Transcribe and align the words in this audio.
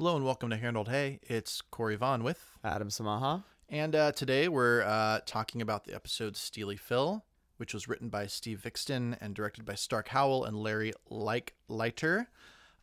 Hello 0.00 0.16
and 0.16 0.24
welcome 0.24 0.48
to 0.48 0.56
Harold 0.56 0.88
Hay. 0.88 1.20
It's 1.24 1.60
Corey 1.60 1.94
Vaughn 1.94 2.24
with, 2.24 2.56
Adam 2.64 2.88
Samaha. 2.88 3.44
and 3.68 3.94
uh, 3.94 4.12
today 4.12 4.48
we're 4.48 4.80
uh, 4.80 5.20
talking 5.26 5.60
about 5.60 5.84
the 5.84 5.94
episode 5.94 6.38
Steely 6.38 6.78
Phil, 6.78 7.22
which 7.58 7.74
was 7.74 7.86
written 7.86 8.08
by 8.08 8.26
Steve 8.26 8.62
Viksten 8.64 9.18
and 9.20 9.34
directed 9.34 9.66
by 9.66 9.74
Stark 9.74 10.08
Howell 10.08 10.46
and 10.46 10.56
Larry 10.56 10.94
Like 11.10 11.52
Leiter. 11.68 12.28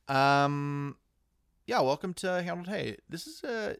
Um, 0.07 0.95
yeah, 1.65 1.81
welcome 1.81 2.13
to 2.13 2.43
Harold 2.43 2.67
Hay. 2.67 2.97
This 3.09 3.25
is 3.25 3.43
a 3.43 3.77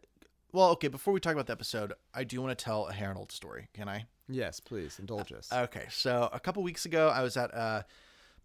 well, 0.52 0.72
okay. 0.72 0.88
Before 0.88 1.14
we 1.14 1.20
talk 1.20 1.34
about 1.34 1.46
the 1.46 1.54
episode, 1.54 1.94
I 2.16 2.24
do 2.24 2.42
want 2.42 2.58
to 2.58 2.66
tell 2.66 2.88
a 2.88 2.92
Harold 2.92 3.32
story. 3.32 3.70
Can 3.72 3.88
I? 3.88 4.06
Yes, 4.28 4.60
please 4.60 4.98
indulge 4.98 5.32
us. 5.32 5.54
Okay, 5.54 5.86
so 5.92 6.28
a 6.34 6.40
couple 6.40 6.64
weeks 6.64 6.86
ago, 6.86 7.10
I 7.10 7.22
was 7.22 7.38
at 7.38 7.52
a 7.54 7.86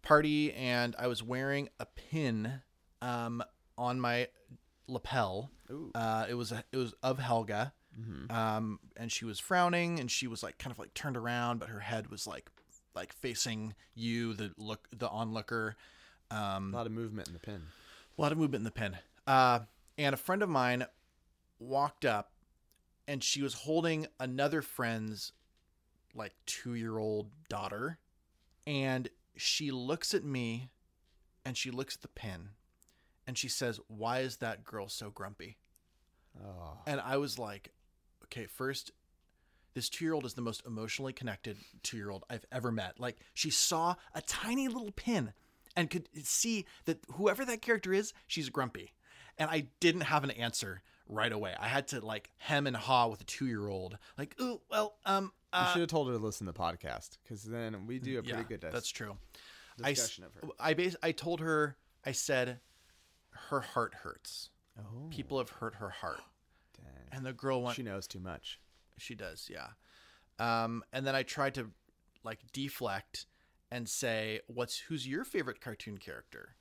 party 0.03 0.53
and 0.53 0.95
I 0.99 1.07
was 1.07 1.23
wearing 1.23 1.69
a 1.79 1.87
pin 1.87 2.61
um, 3.01 3.43
on 3.75 3.99
my 3.99 4.27
lapel. 4.87 5.49
Uh, 5.95 6.25
it 6.29 6.35
was 6.35 6.51
a, 6.51 6.63
it 6.71 6.77
was 6.77 6.93
of 7.01 7.19
Helga, 7.19 7.73
um, 8.29 8.79
and 8.97 9.11
she 9.11 9.25
was 9.25 9.39
frowning 9.39 9.99
and 9.99 10.09
she 10.09 10.27
was 10.27 10.43
like 10.43 10.57
kind 10.57 10.71
of 10.71 10.79
like 10.79 10.93
turned 10.93 11.17
around, 11.17 11.59
but 11.59 11.69
her 11.69 11.79
head 11.79 12.09
was 12.09 12.25
like 12.27 12.49
like 12.95 13.13
facing 13.13 13.73
you, 13.95 14.33
the 14.33 14.51
look, 14.57 14.87
the 14.95 15.09
onlooker. 15.09 15.75
Um, 16.31 16.73
a 16.73 16.77
lot 16.77 16.85
of 16.85 16.91
movement 16.91 17.27
in 17.27 17.33
the 17.33 17.39
pin. 17.39 17.61
a 18.17 18.21
lot 18.21 18.31
of 18.31 18.37
movement 18.37 18.61
in 18.61 18.65
the 18.65 18.71
pin. 18.71 18.97
Uh, 19.27 19.59
and 19.97 20.13
a 20.13 20.17
friend 20.17 20.41
of 20.41 20.49
mine 20.49 20.85
walked 21.59 22.05
up 22.05 22.31
and 23.07 23.23
she 23.23 23.41
was 23.41 23.53
holding 23.53 24.07
another 24.19 24.61
friend's 24.61 25.31
like 26.15 26.33
two 26.45 26.75
year 26.75 26.97
old 26.97 27.29
daughter. 27.49 27.97
And 28.65 29.09
she 29.35 29.71
looks 29.71 30.13
at 30.13 30.23
me 30.23 30.69
and 31.45 31.57
she 31.57 31.71
looks 31.71 31.95
at 31.95 32.01
the 32.01 32.07
pin 32.07 32.49
and 33.27 33.37
she 33.37 33.47
says, 33.47 33.79
Why 33.87 34.19
is 34.19 34.37
that 34.37 34.63
girl 34.63 34.89
so 34.89 35.09
grumpy? 35.09 35.57
Oh, 36.39 36.77
And 36.87 36.99
I 37.01 37.17
was 37.17 37.37
like, 37.37 37.71
Okay, 38.25 38.45
first, 38.45 38.91
this 39.73 39.89
two 39.89 40.05
year 40.05 40.13
old 40.13 40.25
is 40.25 40.33
the 40.33 40.41
most 40.41 40.65
emotionally 40.65 41.13
connected 41.13 41.57
two 41.83 41.97
year 41.97 42.09
old 42.09 42.23
I've 42.29 42.45
ever 42.51 42.71
met. 42.71 42.99
Like, 42.99 43.17
she 43.33 43.49
saw 43.49 43.95
a 44.13 44.21
tiny 44.21 44.67
little 44.67 44.91
pin 44.91 45.33
and 45.75 45.89
could 45.89 46.07
see 46.23 46.65
that 46.85 46.99
whoever 47.13 47.45
that 47.45 47.61
character 47.61 47.93
is, 47.93 48.13
she's 48.27 48.49
grumpy. 48.49 48.93
And 49.37 49.49
I 49.49 49.67
didn't 49.79 50.01
have 50.01 50.23
an 50.23 50.31
answer 50.31 50.83
right 51.07 51.31
away. 51.31 51.55
I 51.59 51.67
had 51.67 51.87
to 51.89 52.05
like 52.05 52.29
hem 52.37 52.67
and 52.67 52.75
haw 52.75 53.07
with 53.07 53.21
a 53.21 53.25
two 53.25 53.47
year 53.47 53.67
old. 53.67 53.97
Like, 54.17 54.35
oh, 54.39 54.61
well, 54.69 54.95
um, 55.05 55.25
you 55.25 55.59
uh, 55.59 55.73
should 55.73 55.81
have 55.81 55.89
told 55.89 56.07
her 56.07 56.13
to 56.13 56.23
listen 56.23 56.47
to 56.47 56.53
the 56.53 56.59
podcast 56.59 57.17
because 57.23 57.43
then 57.43 57.85
we 57.87 57.99
do 57.99 58.19
a 58.19 58.23
pretty 58.23 58.37
yeah, 58.37 58.43
good 58.43 58.61
dis- 58.61 58.73
that's 58.73 58.89
true. 58.89 59.17
I 59.83 59.93
discussion 59.93 60.23
of 60.23 60.33
her. 60.35 60.41
I 60.59 60.73
bas- 60.73 60.95
I 61.01 61.11
told 61.11 61.41
her, 61.41 61.77
I 62.05 62.11
said, 62.11 62.59
her 63.49 63.61
heart 63.61 63.93
hurts. 64.03 64.49
Oh, 64.79 65.07
People 65.09 65.37
have 65.37 65.49
hurt 65.49 65.75
her 65.75 65.89
heart. 65.89 66.21
dang. 66.77 67.17
And 67.17 67.25
the 67.25 67.33
girl 67.33 67.61
went, 67.61 67.75
she 67.75 67.83
knows 67.83 68.07
too 68.07 68.19
much. 68.19 68.59
She 68.97 69.15
does, 69.15 69.49
yeah. 69.51 69.67
Um, 70.39 70.83
and 70.91 71.05
then 71.05 71.15
I 71.15 71.23
tried 71.23 71.55
to 71.55 71.69
like 72.23 72.39
deflect 72.51 73.25
and 73.71 73.87
say, 73.87 74.39
"What's 74.47 74.79
who's 74.79 75.07
your 75.07 75.23
favorite 75.23 75.61
cartoon 75.61 75.97
character?" 75.97 76.55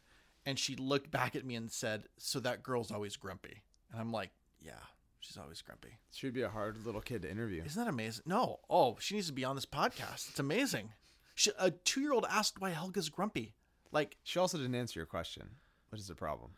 And 0.44 0.58
she 0.58 0.76
looked 0.76 1.10
back 1.10 1.36
at 1.36 1.44
me 1.44 1.54
and 1.54 1.70
said, 1.70 2.04
"So 2.18 2.40
that 2.40 2.62
girl's 2.62 2.90
always 2.90 3.16
grumpy." 3.16 3.62
And 3.90 4.00
I'm 4.00 4.12
like, 4.12 4.30
"Yeah, 4.60 4.80
she's 5.20 5.36
always 5.38 5.62
grumpy." 5.62 5.98
She'd 6.12 6.34
be 6.34 6.42
a 6.42 6.48
hard 6.48 6.84
little 6.84 7.00
kid 7.00 7.22
to 7.22 7.30
interview. 7.30 7.62
Isn't 7.64 7.82
that 7.82 7.90
amazing? 7.90 8.24
No, 8.26 8.60
oh, 8.68 8.96
she 8.98 9.14
needs 9.14 9.28
to 9.28 9.32
be 9.32 9.44
on 9.44 9.56
this 9.56 9.66
podcast. 9.66 10.30
It's 10.30 10.40
amazing. 10.40 10.90
She, 11.34 11.50
a 11.58 11.70
two-year-old 11.70 12.26
asked 12.28 12.60
why 12.60 12.72
Helga's 12.72 13.08
grumpy. 13.08 13.54
Like 13.90 14.16
She 14.22 14.38
also 14.38 14.58
didn't 14.58 14.74
answer 14.74 14.98
your 14.98 15.06
question, 15.06 15.48
which 15.90 16.00
is 16.00 16.10
a 16.10 16.14
problem. 16.14 16.52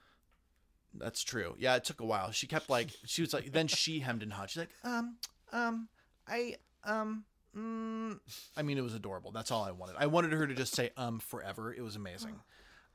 That's 0.97 1.23
true. 1.23 1.55
Yeah, 1.59 1.77
it 1.77 1.85
took 1.85 2.01
a 2.01 2.07
while. 2.07 2.31
She 2.31 2.47
kept 2.47 2.71
like 2.71 2.91
she 3.05 3.23
was 3.23 3.33
like 3.33 3.53
then 3.53 3.67
she 3.67 4.01
hemmed 4.01 4.23
and 4.23 4.33
hawed. 4.33 4.51
She's 4.51 4.61
like, 4.61 4.75
um, 4.85 5.17
um, 5.53 5.89
I 6.29 6.57
um 6.85 7.25
mm. 7.57 8.19
I 8.57 8.63
mean 8.63 8.79
it 8.79 8.83
was 8.83 8.95
adorable. 8.95 9.33
That's 9.33 9.51
all 9.51 9.65
I 9.65 9.73
wanted. 9.73 9.97
I 9.99 10.07
wanted 10.07 10.33
her 10.33 10.47
to 10.47 10.55
just 10.55 10.75
say 10.75 10.91
um 10.97 11.19
forever. 11.19 11.73
It 11.75 11.83
was 11.83 11.97
amazing. 11.97 12.37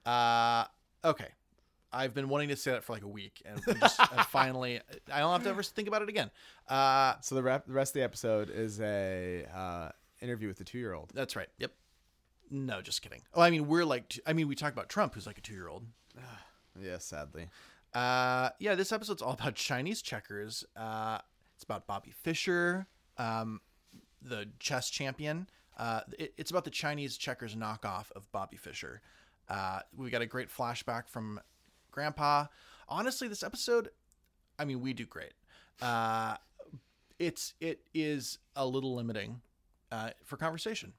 Uh 0.06 0.66
okay. 1.04 1.28
I've 1.92 2.14
been 2.14 2.30
wanting 2.30 2.50
to 2.50 2.56
say 2.56 2.72
that 2.72 2.84
for 2.84 2.94
like 2.94 3.02
a 3.04 3.08
week 3.08 3.42
and 3.46 3.59
just 3.80 4.00
and 4.00 4.22
finally 4.28 4.80
I 5.12 5.20
don't 5.20 5.32
have 5.32 5.44
to 5.44 5.50
ever 5.50 5.64
think 5.64 5.88
about 5.88 6.02
it 6.04 6.09
again. 6.09 6.30
Uh 6.68 7.16
So 7.22 7.36
the, 7.36 7.44
rep- 7.44 7.66
the 7.66 7.74
rest 7.74 7.92
of 7.92 7.94
the 7.96 8.04
episode 8.04 8.50
is 8.50 8.80
a 8.80 9.46
uh, 9.54 9.90
interview 10.22 10.48
with 10.48 10.58
the 10.58 10.64
two 10.64 10.78
year 10.78 10.94
old. 10.94 11.12
that's 11.14 11.36
right. 11.36 11.48
Yep. 11.58 11.72
No, 12.52 12.82
just 12.82 13.02
kidding. 13.02 13.22
Oh, 13.34 13.42
I 13.42 13.50
mean 13.50 13.68
we're 13.68 13.86
like 13.86 14.09
t- 14.09 14.22
I 14.26 14.34
mean 14.34 14.48
we 14.48 14.56
talk 14.56 14.72
about 14.72 14.88
Trump 14.90 15.16
who's 15.16 15.28
like 15.28 15.38
a 15.38 15.42
2-year-old. 15.42 15.84
Yes, 16.82 17.04
sadly. 17.04 17.50
Uh, 17.94 18.50
yeah, 18.60 18.76
this 18.76 18.92
episode's 18.92 19.22
all 19.22 19.34
about 19.34 19.56
Chinese 19.56 20.02
checkers. 20.02 20.64
Uh, 20.76 21.20
it's 21.56 21.64
about 21.64 21.88
Bobby 21.88 22.12
Fischer, 22.12 22.88
um, 23.18 23.62
the 24.22 24.48
chess 24.60 24.90
champion. 24.90 25.50
Uh, 25.78 26.02
it, 26.18 26.34
it's 26.38 26.52
about 26.52 26.66
the 26.66 26.70
Chinese 26.70 27.18
checkers 27.18 27.56
knockoff 27.56 28.12
of 28.16 28.32
Bobby 28.32 28.58
Fischer. 28.58 29.02
Uh, 29.48 29.80
we 29.96 30.10
got 30.10 30.22
a 30.22 30.26
great 30.26 30.50
flashback 30.50 31.08
from 31.10 31.40
Grandpa. 31.92 32.46
Honestly, 32.88 33.28
this 33.28 33.44
episode, 33.44 33.90
I 34.58 34.66
mean, 34.66 34.82
we 34.82 34.94
do 34.94 35.06
great. 35.06 35.34
Uh, 35.82 36.36
it's 37.18 37.54
it 37.60 37.82
is 37.94 38.40
a 38.56 38.66
little 38.66 38.96
limiting 38.96 39.42
uh, 39.92 40.12
for 40.24 40.38
conversation, 40.38 40.94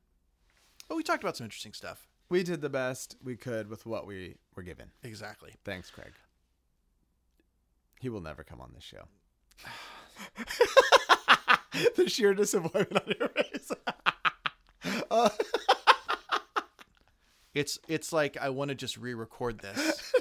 but 0.89 0.97
we 0.97 1.03
talked 1.03 1.23
about 1.23 1.37
some 1.37 1.45
interesting 1.45 1.73
stuff. 1.73 2.09
We 2.29 2.43
did 2.43 2.61
the 2.61 2.69
best 2.71 3.17
we 3.23 3.37
could 3.37 3.69
with 3.69 3.87
what 3.87 4.07
we 4.07 4.37
were 4.55 4.63
given. 4.63 4.91
Exactly. 5.03 5.55
Thanks, 5.65 5.91
Craig. 5.91 6.13
He 8.01 8.09
will 8.09 8.23
never 8.23 8.43
come 8.43 8.61
on 8.61 8.73
this 8.75 8.83
show. 8.83 9.05
the 11.97 12.09
sheer 12.09 12.35
disappointment 12.35 13.05
on 13.07 13.15
your 13.19 13.29
face. 13.29 13.71
Uh, 15.11 15.29
It's 17.53 17.81
it's 17.89 18.13
like 18.13 18.37
I 18.41 18.51
want 18.51 18.69
to 18.69 18.77
just 18.77 18.97
re-record 18.97 19.59
this, 19.59 20.13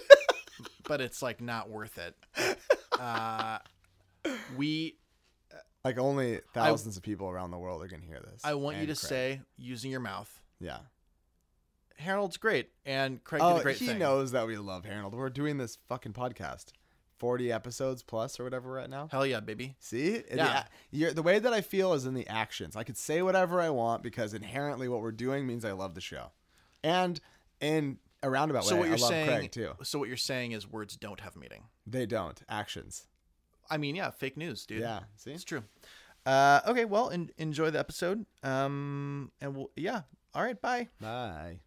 but 0.88 1.00
it's 1.00 1.22
like 1.22 1.42
not 1.42 1.70
worth 1.70 2.00
it. 2.00 2.16
Uh, 3.00 3.60
we 4.58 4.98
like 5.86 6.00
only 6.00 6.42
thousands 6.56 6.98
of 6.98 7.04
people 7.04 7.30
around 7.30 7.52
the 7.52 7.60
world 7.60 7.84
are 7.84 7.88
gonna 7.88 8.04
hear 8.04 8.20
this. 8.20 8.42
I 8.44 8.56
want 8.56 8.78
you 8.78 8.88
to 8.88 8.94
Craig. 8.96 8.98
say 8.98 9.42
using 9.58 9.92
your 9.92 10.00
mouth, 10.00 10.42
yeah. 10.60 10.80
Hey 11.98 12.10
Arnold's 12.10 12.38
great 12.38 12.70
and 12.84 13.24
Craig 13.24 13.44
did 13.44 13.48
Oh, 13.48 13.58
a 13.58 13.62
great 13.62 13.78
he 13.78 13.86
thing. 13.86 14.00
knows 14.00 14.32
that 14.32 14.48
we 14.48 14.58
love 14.58 14.84
Hey 14.86 14.96
Arnold. 14.96 15.14
We're 15.14 15.30
doing 15.30 15.60
this 15.60 15.78
fucking 15.88 16.14
podcast, 16.14 16.72
forty 17.20 17.52
episodes 17.52 18.02
plus 18.02 18.40
or 18.40 18.44
whatever 18.46 18.70
we're 18.72 18.88
now. 18.88 19.08
Hell 19.12 19.26
yeah, 19.26 19.40
baby. 19.42 19.76
See, 19.80 20.18
The 20.18 20.36
Yeah. 20.38 20.60
a- 20.60 20.66
you're, 20.92 21.14
the 21.14 21.22
way 21.22 21.38
that 21.40 21.54
I 21.54 21.62
feel 21.62 21.94
is 21.94 22.06
in 22.06 22.14
the 22.14 22.28
actions. 22.28 22.76
I 22.76 22.84
could 22.84 22.98
say 22.98 23.22
whatever 23.22 23.62
I 23.62 23.70
want 23.70 24.02
because 24.04 24.34
inherently 24.34 24.88
what 24.88 25.02
we're 25.02 25.12
doing 25.12 25.46
means 25.46 25.64
I 25.66 25.74
love 25.74 25.94
the 25.96 26.02
show, 26.02 26.32
and 26.84 27.20
in 27.62 27.98
a 28.24 28.30
roundabout 28.30 28.64
So 28.66 28.76
way, 28.76 28.80
what 28.80 28.88
you're 28.90 28.98
I 28.98 29.02
love 29.02 29.10
saying, 29.10 29.28
Craig 29.28 29.52
too. 29.52 29.72
so 29.84 30.00
what 30.00 30.08
you're 30.08 30.18
saying 30.18 30.54
is 30.54 30.68
words 30.68 30.96
don't 30.96 31.20
have 31.22 31.36
meaning. 31.36 31.64
They 31.86 32.06
don't 32.06 32.42
actions. 32.50 33.08
I 33.70 33.78
mean, 33.78 33.96
yeah, 33.96 34.10
fake 34.10 34.36
news, 34.38 34.66
dude. 34.66 34.80
Yeah, 34.82 35.02
see, 35.16 35.32
it's 35.32 35.44
true. 35.44 35.64
Uh, 36.26 36.60
okay, 36.68 36.86
well, 36.86 37.10
en- 37.12 37.30
enjoy 37.38 37.70
the 37.70 37.80
episode. 37.80 38.26
Um, 38.44 39.32
and 39.42 39.56
we'll 39.56 39.72
yeah. 39.76 40.02
All 40.34 40.44
right, 40.44 40.60
bye. 40.62 40.88
bye. 41.00 41.60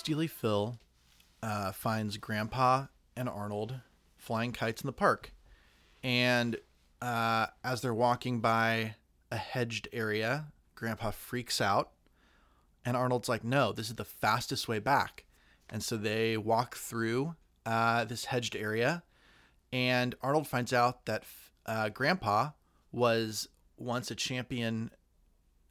Steely 0.00 0.28
Phil 0.28 0.78
uh, 1.42 1.72
finds 1.72 2.16
Grandpa 2.16 2.86
and 3.14 3.28
Arnold 3.28 3.80
flying 4.16 4.50
kites 4.50 4.80
in 4.80 4.86
the 4.86 4.94
park. 4.94 5.34
And 6.02 6.56
uh, 7.02 7.48
as 7.62 7.82
they're 7.82 7.92
walking 7.92 8.40
by 8.40 8.94
a 9.30 9.36
hedged 9.36 9.88
area, 9.92 10.46
Grandpa 10.74 11.10
freaks 11.10 11.60
out. 11.60 11.90
And 12.82 12.96
Arnold's 12.96 13.28
like, 13.28 13.44
no, 13.44 13.72
this 13.72 13.90
is 13.90 13.96
the 13.96 14.06
fastest 14.06 14.68
way 14.68 14.78
back. 14.78 15.26
And 15.68 15.82
so 15.82 15.98
they 15.98 16.38
walk 16.38 16.76
through 16.76 17.34
uh, 17.66 18.06
this 18.06 18.24
hedged 18.24 18.56
area. 18.56 19.02
And 19.70 20.14
Arnold 20.22 20.48
finds 20.48 20.72
out 20.72 21.04
that 21.04 21.24
uh, 21.66 21.90
Grandpa 21.90 22.52
was 22.90 23.50
once 23.76 24.10
a 24.10 24.14
champion 24.14 24.92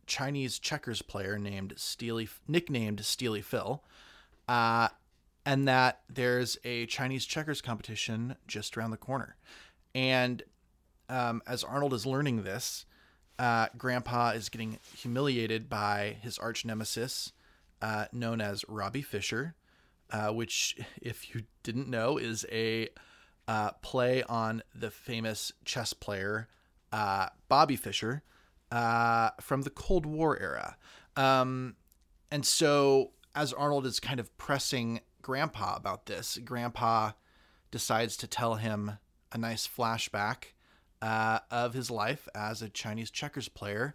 Chinese 0.05 0.59
checkers 0.59 1.01
player 1.01 1.39
named 1.39 1.73
Steely, 1.77 2.29
nicknamed 2.47 3.03
Steely 3.03 3.41
Phil 3.41 3.83
uh, 4.50 4.90
and 5.46 5.68
that 5.68 6.01
there's 6.10 6.57
a 6.63 6.88
Chinese 6.88 7.25
checkers 7.25 7.62
competition 7.62 8.36
just 8.48 8.75
around 8.75 8.90
the 8.90 8.98
corner. 8.98 9.36
And 9.94 10.42
um, 11.07 11.44
as 11.46 11.63
Arnold 11.63 11.94
is 11.94 12.06
learning 12.06 12.42
this, 12.44 12.86
uh, 13.38 13.68
Grandpa 13.78 14.31
is 14.31 14.50
getting 14.50 14.80
humiliated 14.98 15.69
by 15.69 16.18
his 16.22 16.40
arch 16.40 16.66
nemesis, 16.66 17.31
uh, 17.81 18.06
known 18.12 18.42
as 18.42 18.66
Robbie 18.68 19.04
Fisher, 19.04 19.54
uh, 20.12 20.30
which, 20.30 20.75
if 21.01 21.34
you 21.34 21.44
didn't 21.62 21.88
know, 21.88 22.18
is 22.18 22.44
a 22.51 22.90
uh, 23.48 23.72
play 23.84 24.24
on 24.24 24.63
the 24.74 24.90
famous 24.90 25.51
chess 25.63 25.94
player 25.94 26.48
uh, 26.92 27.28
Bobby 27.48 27.75
Fischer 27.75 28.24
uh, 28.72 29.30
from 29.42 29.62
the 29.62 29.69
Cold 29.69 30.07
War 30.07 30.40
era. 30.40 30.75
Um, 31.16 31.75
and 32.31 32.44
so, 32.44 33.12
as 33.35 33.53
Arnold 33.53 33.85
is 33.85 33.99
kind 33.99 34.19
of 34.19 34.35
pressing 34.37 35.01
Grandpa 35.21 35.75
about 35.75 36.05
this, 36.05 36.37
Grandpa 36.43 37.11
decides 37.71 38.17
to 38.17 38.27
tell 38.27 38.55
him 38.55 38.93
a 39.31 39.37
nice 39.37 39.67
flashback 39.67 40.53
uh, 41.01 41.39
of 41.51 41.73
his 41.73 41.91
life 41.91 42.27
as 42.33 42.61
a 42.61 42.69
Chinese 42.69 43.11
checkers 43.11 43.47
player. 43.47 43.93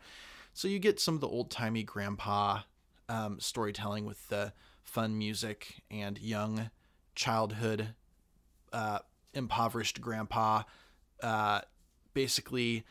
So 0.53 0.69
you 0.69 0.79
get 0.79 1.01
some 1.01 1.15
of 1.15 1.21
the 1.21 1.29
old 1.29 1.51
timey 1.51 1.83
Grandpa 1.83 2.61
um, 3.09 3.39
storytelling 3.41 4.05
with 4.05 4.29
the 4.29 4.53
fun 4.85 5.19
music 5.19 5.83
and 5.91 6.19
young 6.19 6.71
childhood 7.15 7.95
uh, 8.73 8.99
impoverished 9.33 10.01
grandpa 10.01 10.63
uh, 11.23 11.61
basically 12.13 12.85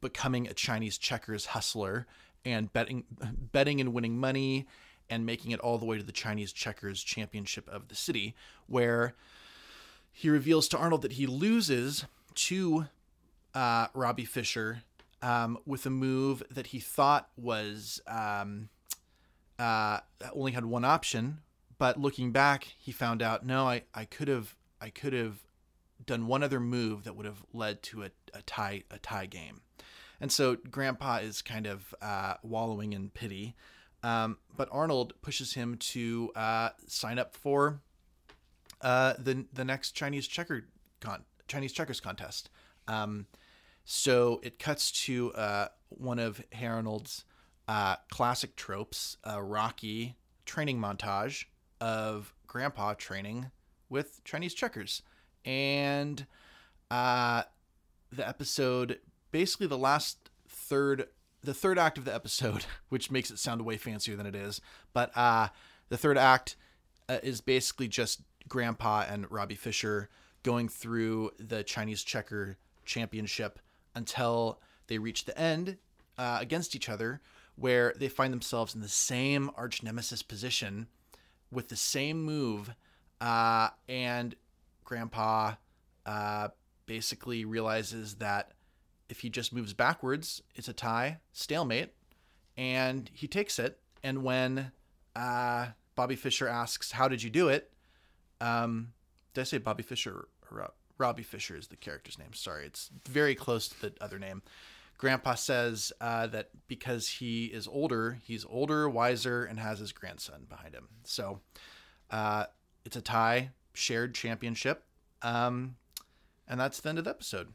becoming 0.00 0.46
a 0.46 0.54
Chinese 0.54 0.98
checkers 0.98 1.46
hustler 1.46 2.06
and 2.44 2.72
betting 2.72 3.04
betting 3.52 3.80
and 3.80 3.92
winning 3.92 4.18
money 4.18 4.66
and 5.10 5.26
making 5.26 5.50
it 5.50 5.60
all 5.60 5.78
the 5.78 5.84
way 5.84 5.98
to 5.98 6.02
the 6.02 6.12
Chinese 6.12 6.52
checkers 6.52 7.02
championship 7.02 7.68
of 7.68 7.88
the 7.88 7.94
city 7.94 8.34
where 8.66 9.14
he 10.12 10.30
reveals 10.30 10.68
to 10.68 10.78
Arnold 10.78 11.02
that 11.02 11.12
he 11.12 11.26
loses 11.26 12.04
to 12.34 12.86
uh, 13.54 13.88
Robbie 13.94 14.24
Fisher 14.24 14.82
um, 15.22 15.58
with 15.66 15.86
a 15.86 15.90
move 15.90 16.42
that 16.50 16.68
he 16.68 16.80
thought 16.80 17.28
was 17.36 18.00
um, 18.06 18.68
uh, 19.58 20.00
only 20.32 20.52
had 20.52 20.64
one 20.64 20.84
option, 20.84 21.38
but 21.78 21.98
looking 22.00 22.30
back, 22.30 22.74
he 22.78 22.92
found 22.92 23.22
out 23.22 23.44
no, 23.44 23.66
I, 23.66 23.82
I 23.94 24.04
could 24.04 24.28
have 24.28 24.56
I 24.80 24.90
could 24.90 25.12
have 25.12 25.38
done 26.04 26.26
one 26.26 26.42
other 26.42 26.60
move 26.60 27.04
that 27.04 27.16
would 27.16 27.26
have 27.26 27.42
led 27.52 27.82
to 27.84 28.02
a, 28.02 28.10
a 28.34 28.42
tie 28.42 28.82
a 28.90 28.98
tie 28.98 29.26
game, 29.26 29.62
and 30.20 30.30
so 30.30 30.56
Grandpa 30.56 31.18
is 31.18 31.40
kind 31.40 31.66
of 31.66 31.94
uh, 32.02 32.34
wallowing 32.42 32.92
in 32.92 33.08
pity, 33.10 33.54
um, 34.04 34.36
but 34.54 34.68
Arnold 34.70 35.14
pushes 35.22 35.54
him 35.54 35.78
to 35.78 36.30
uh, 36.36 36.68
sign 36.86 37.18
up 37.18 37.34
for 37.34 37.80
uh, 38.82 39.14
the 39.18 39.46
the 39.52 39.64
next 39.64 39.92
Chinese 39.92 40.28
checker 40.28 40.66
con 41.00 41.24
Chinese 41.48 41.72
checkers 41.72 42.00
contest. 42.00 42.50
Um, 42.86 43.26
so 43.84 44.40
it 44.42 44.58
cuts 44.58 44.92
to 45.06 45.32
uh, 45.32 45.68
one 45.88 46.18
of 46.18 46.42
Arnold's 46.62 47.24
uh, 47.66 47.96
classic 48.10 48.56
tropes, 48.56 49.16
a 49.24 49.42
Rocky 49.42 50.16
training 50.44 50.78
montage 50.78 51.46
of 51.80 52.34
Grandpa 52.46 52.92
training 52.92 53.50
with 53.88 54.22
Chinese 54.24 54.52
checkers, 54.52 55.00
and 55.46 56.26
uh, 56.90 57.44
the 58.12 58.26
episode, 58.26 59.00
basically 59.32 59.66
the 59.66 59.78
last 59.78 60.30
third, 60.46 61.08
the 61.44 61.54
third 61.54 61.78
act 61.78 61.98
of 61.98 62.04
the 62.04 62.14
episode, 62.14 62.64
which 62.88 63.10
makes 63.10 63.30
it 63.30 63.38
sound 63.38 63.62
way 63.62 63.76
fancier 63.76 64.16
than 64.16 64.26
it 64.26 64.34
is, 64.34 64.60
but 64.92 65.16
uh, 65.16 65.48
the 65.88 65.96
third 65.96 66.18
act 66.18 66.56
uh, 67.08 67.18
is 67.22 67.40
basically 67.40 67.88
just 67.88 68.22
Grandpa 68.48 69.04
and 69.08 69.30
Robbie 69.30 69.54
Fisher 69.54 70.08
going 70.42 70.68
through 70.68 71.30
the 71.38 71.62
Chinese 71.62 72.02
checker 72.02 72.56
championship 72.84 73.58
until 73.94 74.60
they 74.86 74.98
reach 74.98 75.24
the 75.24 75.38
end 75.38 75.78
uh, 76.18 76.38
against 76.40 76.76
each 76.76 76.88
other, 76.88 77.20
where 77.56 77.94
they 77.96 78.08
find 78.08 78.32
themselves 78.32 78.74
in 78.74 78.80
the 78.80 78.88
same 78.88 79.50
arch 79.56 79.82
nemesis 79.82 80.22
position 80.22 80.88
with 81.50 81.68
the 81.68 81.76
same 81.76 82.22
move, 82.22 82.74
uh, 83.20 83.68
and 83.88 84.34
Grandpa 84.84 85.54
uh, 86.04 86.48
basically 86.86 87.44
realizes 87.44 88.16
that 88.16 88.52
if 89.14 89.20
he 89.20 89.30
just 89.30 89.52
moves 89.52 89.72
backwards, 89.72 90.42
it's 90.56 90.66
a 90.66 90.72
tie, 90.72 91.18
stalemate, 91.32 91.94
and 92.56 93.08
he 93.14 93.28
takes 93.28 93.60
it. 93.60 93.78
And 94.02 94.24
when 94.24 94.72
uh, 95.14 95.68
Bobby 95.94 96.16
Fischer 96.16 96.48
asks, 96.48 96.90
"How 96.90 97.06
did 97.06 97.22
you 97.22 97.30
do 97.30 97.48
it?" 97.48 97.72
Um, 98.40 98.88
did 99.32 99.42
I 99.42 99.44
say 99.44 99.58
Bobby 99.58 99.84
Fischer 99.84 100.10
or 100.10 100.28
Rob- 100.50 100.74
Robbie 100.98 101.22
Fisher 101.22 101.56
is 101.56 101.68
the 101.68 101.76
character's 101.76 102.18
name? 102.18 102.32
Sorry, 102.32 102.66
it's 102.66 102.90
very 103.08 103.36
close 103.36 103.68
to 103.68 103.80
the 103.80 103.92
other 104.00 104.18
name. 104.18 104.42
Grandpa 104.98 105.34
says 105.34 105.92
uh, 106.00 106.26
that 106.28 106.50
because 106.66 107.08
he 107.08 107.44
is 107.44 107.68
older, 107.68 108.18
he's 108.24 108.44
older, 108.44 108.88
wiser, 108.88 109.44
and 109.44 109.60
has 109.60 109.78
his 109.78 109.92
grandson 109.92 110.46
behind 110.48 110.74
him. 110.74 110.88
So 111.04 111.38
uh, 112.10 112.46
it's 112.84 112.96
a 112.96 113.00
tie, 113.00 113.50
shared 113.74 114.16
championship. 114.16 114.82
Um, 115.22 115.76
and 116.48 116.58
that's 116.58 116.80
the 116.80 116.88
end 116.88 116.98
of 116.98 117.04
the 117.04 117.10
episode. 117.10 117.54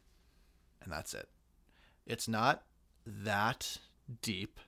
And 0.82 0.92
that's 0.92 1.14
it. 1.14 1.28
It's 2.06 2.28
not 2.28 2.64
that 3.06 3.78
deep. 4.22 4.60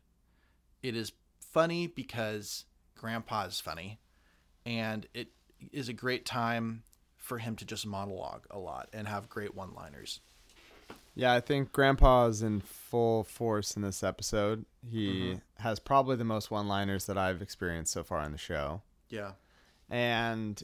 It 0.84 0.96
is 0.96 1.12
funny 1.40 1.88
because 1.88 2.66
Grandpa 2.98 3.46
is 3.46 3.60
funny. 3.60 4.00
And 4.66 5.08
it 5.14 5.30
is 5.72 5.90
a 5.90 5.94
great 5.94 6.26
time 6.26 6.84
for 7.18 7.38
him 7.38 7.56
to 7.56 7.66
just 7.66 7.86
monologue 7.86 8.46
a 8.52 8.60
lot 8.60 8.90
and 8.94 9.08
have 9.08 9.30
great 9.30 9.56
one 9.56 9.74
liners. 9.74 10.20
Yeah, 11.14 11.34
I 11.34 11.42
think 11.42 11.72
Grandpa 11.72 12.28
is 12.28 12.42
in 12.42 12.62
full 12.62 13.24
force 13.24 13.76
in 13.76 13.82
this 13.82 14.02
episode. 14.02 14.66
He 14.90 15.08
mm-hmm. 15.08 15.62
has 15.62 15.80
probably 15.80 16.16
the 16.16 16.24
most 16.24 16.50
one-liners 16.52 17.06
that 17.06 17.18
I've 17.18 17.42
experienced 17.42 17.92
so 17.92 18.04
far 18.04 18.20
on 18.20 18.32
the 18.32 18.38
show. 18.38 18.82
Yeah. 19.10 19.32
And 19.92 20.64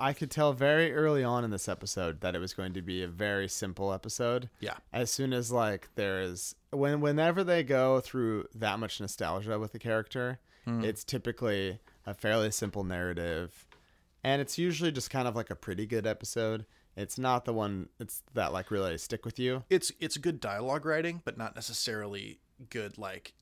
I 0.00 0.12
could 0.12 0.32
tell 0.32 0.52
very 0.52 0.92
early 0.92 1.22
on 1.22 1.44
in 1.44 1.50
this 1.50 1.68
episode 1.68 2.20
that 2.22 2.34
it 2.34 2.40
was 2.40 2.54
going 2.54 2.72
to 2.72 2.82
be 2.82 3.04
a 3.04 3.08
very 3.08 3.48
simple 3.48 3.92
episode. 3.92 4.50
Yeah. 4.58 4.74
As 4.92 5.12
soon 5.12 5.32
as 5.32 5.52
like 5.52 5.90
there 5.94 6.20
is 6.20 6.56
when 6.72 7.00
whenever 7.00 7.44
they 7.44 7.62
go 7.62 8.00
through 8.00 8.48
that 8.52 8.80
much 8.80 9.00
nostalgia 9.00 9.60
with 9.60 9.70
the 9.70 9.78
character, 9.78 10.40
hmm. 10.64 10.82
it's 10.82 11.04
typically 11.04 11.78
a 12.04 12.14
fairly 12.14 12.50
simple 12.50 12.82
narrative. 12.82 13.68
And 14.24 14.42
it's 14.42 14.58
usually 14.58 14.90
just 14.90 15.08
kind 15.08 15.28
of 15.28 15.36
like 15.36 15.50
a 15.50 15.56
pretty 15.56 15.86
good 15.86 16.04
episode. 16.04 16.66
It's 16.96 17.16
not 17.16 17.44
the 17.44 17.52
one 17.52 17.90
it's 18.00 18.24
that 18.34 18.52
like 18.52 18.72
really 18.72 18.98
stick 18.98 19.24
with 19.24 19.38
you. 19.38 19.62
It's 19.70 19.92
it's 20.00 20.16
good 20.16 20.40
dialogue 20.40 20.84
writing, 20.84 21.22
but 21.24 21.38
not 21.38 21.54
necessarily 21.54 22.40
good 22.70 22.98
like 22.98 23.34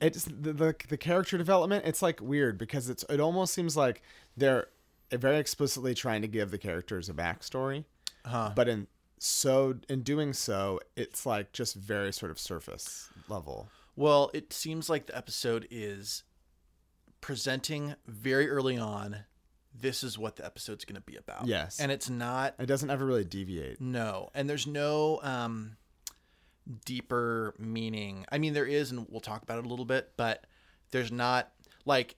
it's 0.00 0.24
the, 0.24 0.52
the 0.52 0.74
the 0.88 0.96
character 0.96 1.38
development 1.38 1.84
it's 1.86 2.02
like 2.02 2.20
weird 2.20 2.58
because 2.58 2.88
it's 2.90 3.04
it 3.08 3.20
almost 3.20 3.54
seems 3.54 3.76
like 3.76 4.02
they're 4.36 4.66
very 5.12 5.38
explicitly 5.38 5.94
trying 5.94 6.20
to 6.22 6.28
give 6.28 6.50
the 6.50 6.58
characters 6.58 7.08
a 7.08 7.14
backstory 7.14 7.84
uh 8.24 8.50
but 8.54 8.68
in 8.68 8.86
so 9.18 9.74
in 9.88 10.02
doing 10.02 10.32
so 10.34 10.78
it's 10.96 11.24
like 11.24 11.52
just 11.52 11.74
very 11.74 12.12
sort 12.12 12.30
of 12.30 12.38
surface 12.38 13.08
level 13.28 13.68
Well, 13.96 14.30
it 14.34 14.52
seems 14.52 14.90
like 14.90 15.06
the 15.06 15.16
episode 15.16 15.66
is 15.70 16.22
presenting 17.22 17.94
very 18.06 18.48
early 18.50 18.76
on 18.76 19.24
this 19.78 20.02
is 20.02 20.18
what 20.18 20.36
the 20.36 20.44
episode's 20.44 20.84
going 20.84 20.96
to 20.96 21.00
be 21.02 21.16
about. 21.16 21.46
Yes. 21.46 21.80
And 21.80 21.90
it's 21.90 22.08
not 22.10 22.54
it 22.58 22.66
doesn't 22.66 22.90
ever 22.90 23.04
really 23.06 23.24
deviate 23.24 23.80
no. 23.80 24.28
And 24.34 24.48
there's 24.50 24.66
no 24.66 25.20
um 25.22 25.76
deeper 26.84 27.54
meaning. 27.58 28.24
I 28.30 28.38
mean 28.38 28.54
there 28.54 28.66
is 28.66 28.90
and 28.90 29.06
we'll 29.10 29.20
talk 29.20 29.42
about 29.42 29.58
it 29.58 29.66
a 29.66 29.68
little 29.68 29.84
bit, 29.84 30.12
but 30.16 30.44
there's 30.90 31.12
not 31.12 31.52
like 31.84 32.16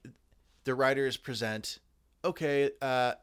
the 0.63 0.75
writers 0.75 1.17
present 1.17 1.79
okay, 2.23 2.71
uh 2.81 3.13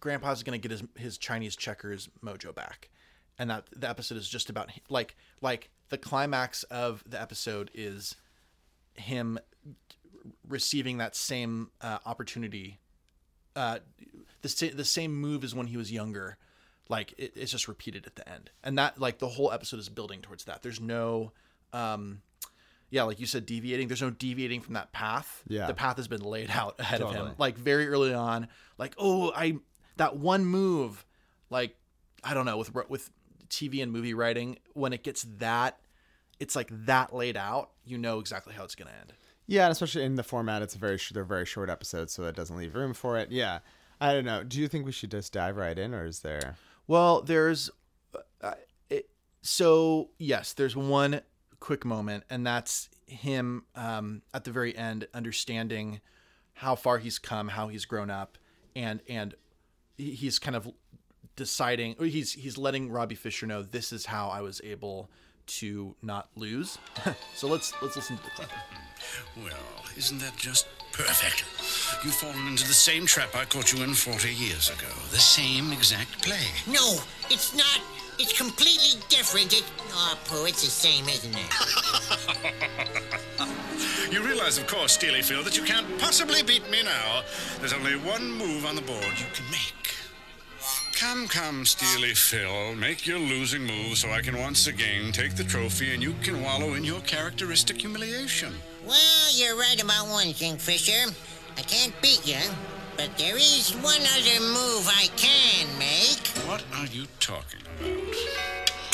grandpa's 0.00 0.42
to 0.60 0.68
get 0.68 0.70
his 0.70 0.82
his 0.96 1.18
Chinese 1.18 1.56
checkers 1.56 2.08
mojo 2.24 2.54
back. 2.54 2.90
And 3.38 3.50
that 3.50 3.68
the 3.74 3.88
episode 3.88 4.18
is 4.18 4.28
just 4.28 4.50
about 4.50 4.70
like 4.88 5.16
like 5.40 5.70
the 5.88 5.98
climax 5.98 6.62
of 6.64 7.02
the 7.06 7.20
episode 7.20 7.70
is 7.74 8.14
him 8.94 9.38
receiving 10.46 10.98
that 10.98 11.16
same 11.16 11.70
uh, 11.80 11.98
opportunity 12.04 12.80
uh, 13.56 13.78
the, 14.42 14.72
the 14.74 14.84
same 14.84 15.14
move 15.14 15.44
as 15.44 15.54
when 15.54 15.66
he 15.66 15.76
was 15.76 15.90
younger 15.90 16.38
like 16.90 17.14
it, 17.16 17.32
it's 17.36 17.50
just 17.52 17.68
repeated 17.68 18.06
at 18.06 18.16
the 18.16 18.28
end. 18.28 18.50
And 18.62 18.76
that 18.78 19.00
like 19.00 19.18
the 19.18 19.28
whole 19.28 19.52
episode 19.52 19.78
is 19.78 19.88
building 19.88 20.20
towards 20.20 20.44
that. 20.44 20.62
There's 20.62 20.80
no 20.80 21.32
um 21.72 22.20
yeah 22.90 23.04
like 23.04 23.20
you 23.20 23.26
said 23.26 23.46
deviating. 23.46 23.88
There's 23.88 24.02
no 24.02 24.10
deviating 24.10 24.60
from 24.60 24.74
that 24.74 24.92
path. 24.92 25.42
Yeah. 25.48 25.66
the 25.66 25.74
path 25.74 25.96
has 25.96 26.08
been 26.08 26.22
laid 26.22 26.50
out 26.50 26.78
ahead 26.78 27.00
of 27.00 27.14
him. 27.14 27.30
Like 27.38 27.56
very 27.56 27.88
early 27.88 28.12
on 28.12 28.48
like 28.76 28.94
oh 28.98 29.32
i 29.36 29.56
that 29.96 30.16
one 30.16 30.44
move 30.44 31.04
like 31.50 31.76
i 32.24 32.34
don't 32.34 32.46
know 32.46 32.56
with 32.56 32.74
with 32.88 33.10
tv 33.48 33.82
and 33.82 33.92
movie 33.92 34.14
writing 34.14 34.58
when 34.72 34.92
it 34.92 35.04
gets 35.04 35.22
that 35.38 35.78
it's 36.40 36.56
like 36.56 36.68
that 36.86 37.14
laid 37.14 37.36
out 37.36 37.70
you 37.84 37.98
know 37.98 38.18
exactly 38.18 38.54
how 38.54 38.64
it's 38.64 38.74
going 38.74 38.88
to 38.88 38.98
end. 38.98 39.12
Yeah 39.46 39.64
and 39.64 39.72
especially 39.72 40.04
in 40.04 40.14
the 40.16 40.22
format 40.22 40.62
it's 40.62 40.74
a 40.74 40.78
very 40.78 40.98
they're 41.12 41.24
very 41.24 41.46
short 41.46 41.68
episodes 41.70 42.12
so 42.12 42.24
it 42.24 42.34
doesn't 42.34 42.56
leave 42.56 42.74
room 42.74 42.94
for 42.94 43.18
it. 43.18 43.30
Yeah. 43.30 43.60
I 44.00 44.14
don't 44.14 44.24
know. 44.24 44.42
Do 44.42 44.58
you 44.58 44.66
think 44.66 44.86
we 44.86 44.92
should 44.92 45.10
just 45.10 45.32
dive 45.32 45.56
right 45.58 45.78
in 45.78 45.94
or 45.94 46.06
is 46.06 46.20
there 46.20 46.56
Well, 46.90 47.22
there's 47.22 47.70
uh, 48.42 48.54
it, 48.88 49.10
so 49.42 50.10
yes, 50.18 50.54
there's 50.54 50.74
one 50.74 51.20
quick 51.60 51.84
moment, 51.84 52.24
and 52.28 52.44
that's 52.44 52.88
him 53.06 53.62
um, 53.76 54.22
at 54.34 54.42
the 54.42 54.50
very 54.50 54.76
end 54.76 55.06
understanding 55.14 56.00
how 56.52 56.74
far 56.74 56.98
he's 56.98 57.20
come, 57.20 57.46
how 57.46 57.68
he's 57.68 57.84
grown 57.84 58.10
up, 58.10 58.38
and 58.74 59.02
and 59.08 59.36
he's 59.98 60.40
kind 60.40 60.56
of 60.56 60.68
deciding 61.36 61.94
he's 62.00 62.32
he's 62.32 62.58
letting 62.58 62.90
Robbie 62.90 63.14
Fisher 63.14 63.46
know 63.46 63.62
this 63.62 63.92
is 63.92 64.06
how 64.06 64.28
I 64.28 64.40
was 64.40 64.60
able 64.64 65.12
to 65.46 65.94
not 66.02 66.30
lose. 66.34 66.76
so 67.36 67.46
let's 67.46 67.72
let's 67.80 67.94
listen 67.94 68.16
to 68.16 68.22
the 68.24 68.30
clip. 68.30 68.50
Well, 69.36 69.84
isn't 69.96 70.18
that 70.18 70.36
just 70.36 70.66
perfect? 70.92 71.44
You've 72.04 72.14
fallen 72.14 72.46
into 72.48 72.66
the 72.66 72.74
same 72.74 73.06
trap 73.06 73.34
I 73.34 73.44
caught 73.44 73.72
you 73.72 73.82
in 73.82 73.94
40 73.94 74.32
years 74.32 74.70
ago. 74.70 74.88
The 75.10 75.18
same 75.18 75.72
exact 75.72 76.22
play. 76.22 76.46
No, 76.66 76.98
it's 77.30 77.54
not. 77.54 77.80
It's 78.18 78.36
completely 78.36 79.00
different. 79.08 79.52
It, 79.52 79.64
oh, 79.92 80.18
Pooh, 80.26 80.44
it's 80.46 80.62
the 80.62 80.70
same, 80.70 81.08
isn't 81.08 81.34
it? 81.34 81.50
You 84.10 84.24
realize, 84.24 84.58
of 84.58 84.66
course, 84.66 84.92
Steely 84.92 85.22
Phil, 85.22 85.44
that 85.44 85.56
you 85.56 85.62
can't 85.62 85.86
possibly 85.98 86.42
beat 86.42 86.68
me 86.68 86.82
now. 86.82 87.22
There's 87.60 87.72
only 87.72 87.96
one 87.96 88.28
move 88.32 88.66
on 88.66 88.74
the 88.74 88.82
board 88.82 89.04
you 89.04 89.26
can 89.32 89.48
make. 89.52 89.94
Come, 90.98 91.28
come, 91.28 91.64
Steely 91.64 92.14
Phil. 92.14 92.74
Make 92.74 93.06
your 93.06 93.20
losing 93.20 93.62
move 93.62 93.96
so 93.96 94.10
I 94.10 94.20
can 94.20 94.36
once 94.36 94.66
again 94.66 95.12
take 95.12 95.36
the 95.36 95.44
trophy 95.44 95.94
and 95.94 96.02
you 96.02 96.14
can 96.22 96.42
wallow 96.42 96.74
in 96.74 96.84
your 96.84 97.00
characteristic 97.02 97.80
humiliation. 97.80 98.52
Well, 98.86 99.30
you're 99.32 99.56
right 99.56 99.82
about 99.82 100.08
one 100.08 100.32
thing, 100.32 100.56
Fisher. 100.56 101.12
I 101.56 101.62
can't 101.62 101.92
beat 102.00 102.26
you, 102.26 102.40
but 102.96 103.10
there 103.18 103.36
is 103.36 103.72
one 103.82 104.00
other 104.00 104.40
move 104.40 104.88
I 104.88 105.08
can 105.16 105.66
make. 105.78 106.26
What 106.48 106.64
are 106.74 106.86
you 106.86 107.06
talking 107.20 107.60
about? 107.78 108.14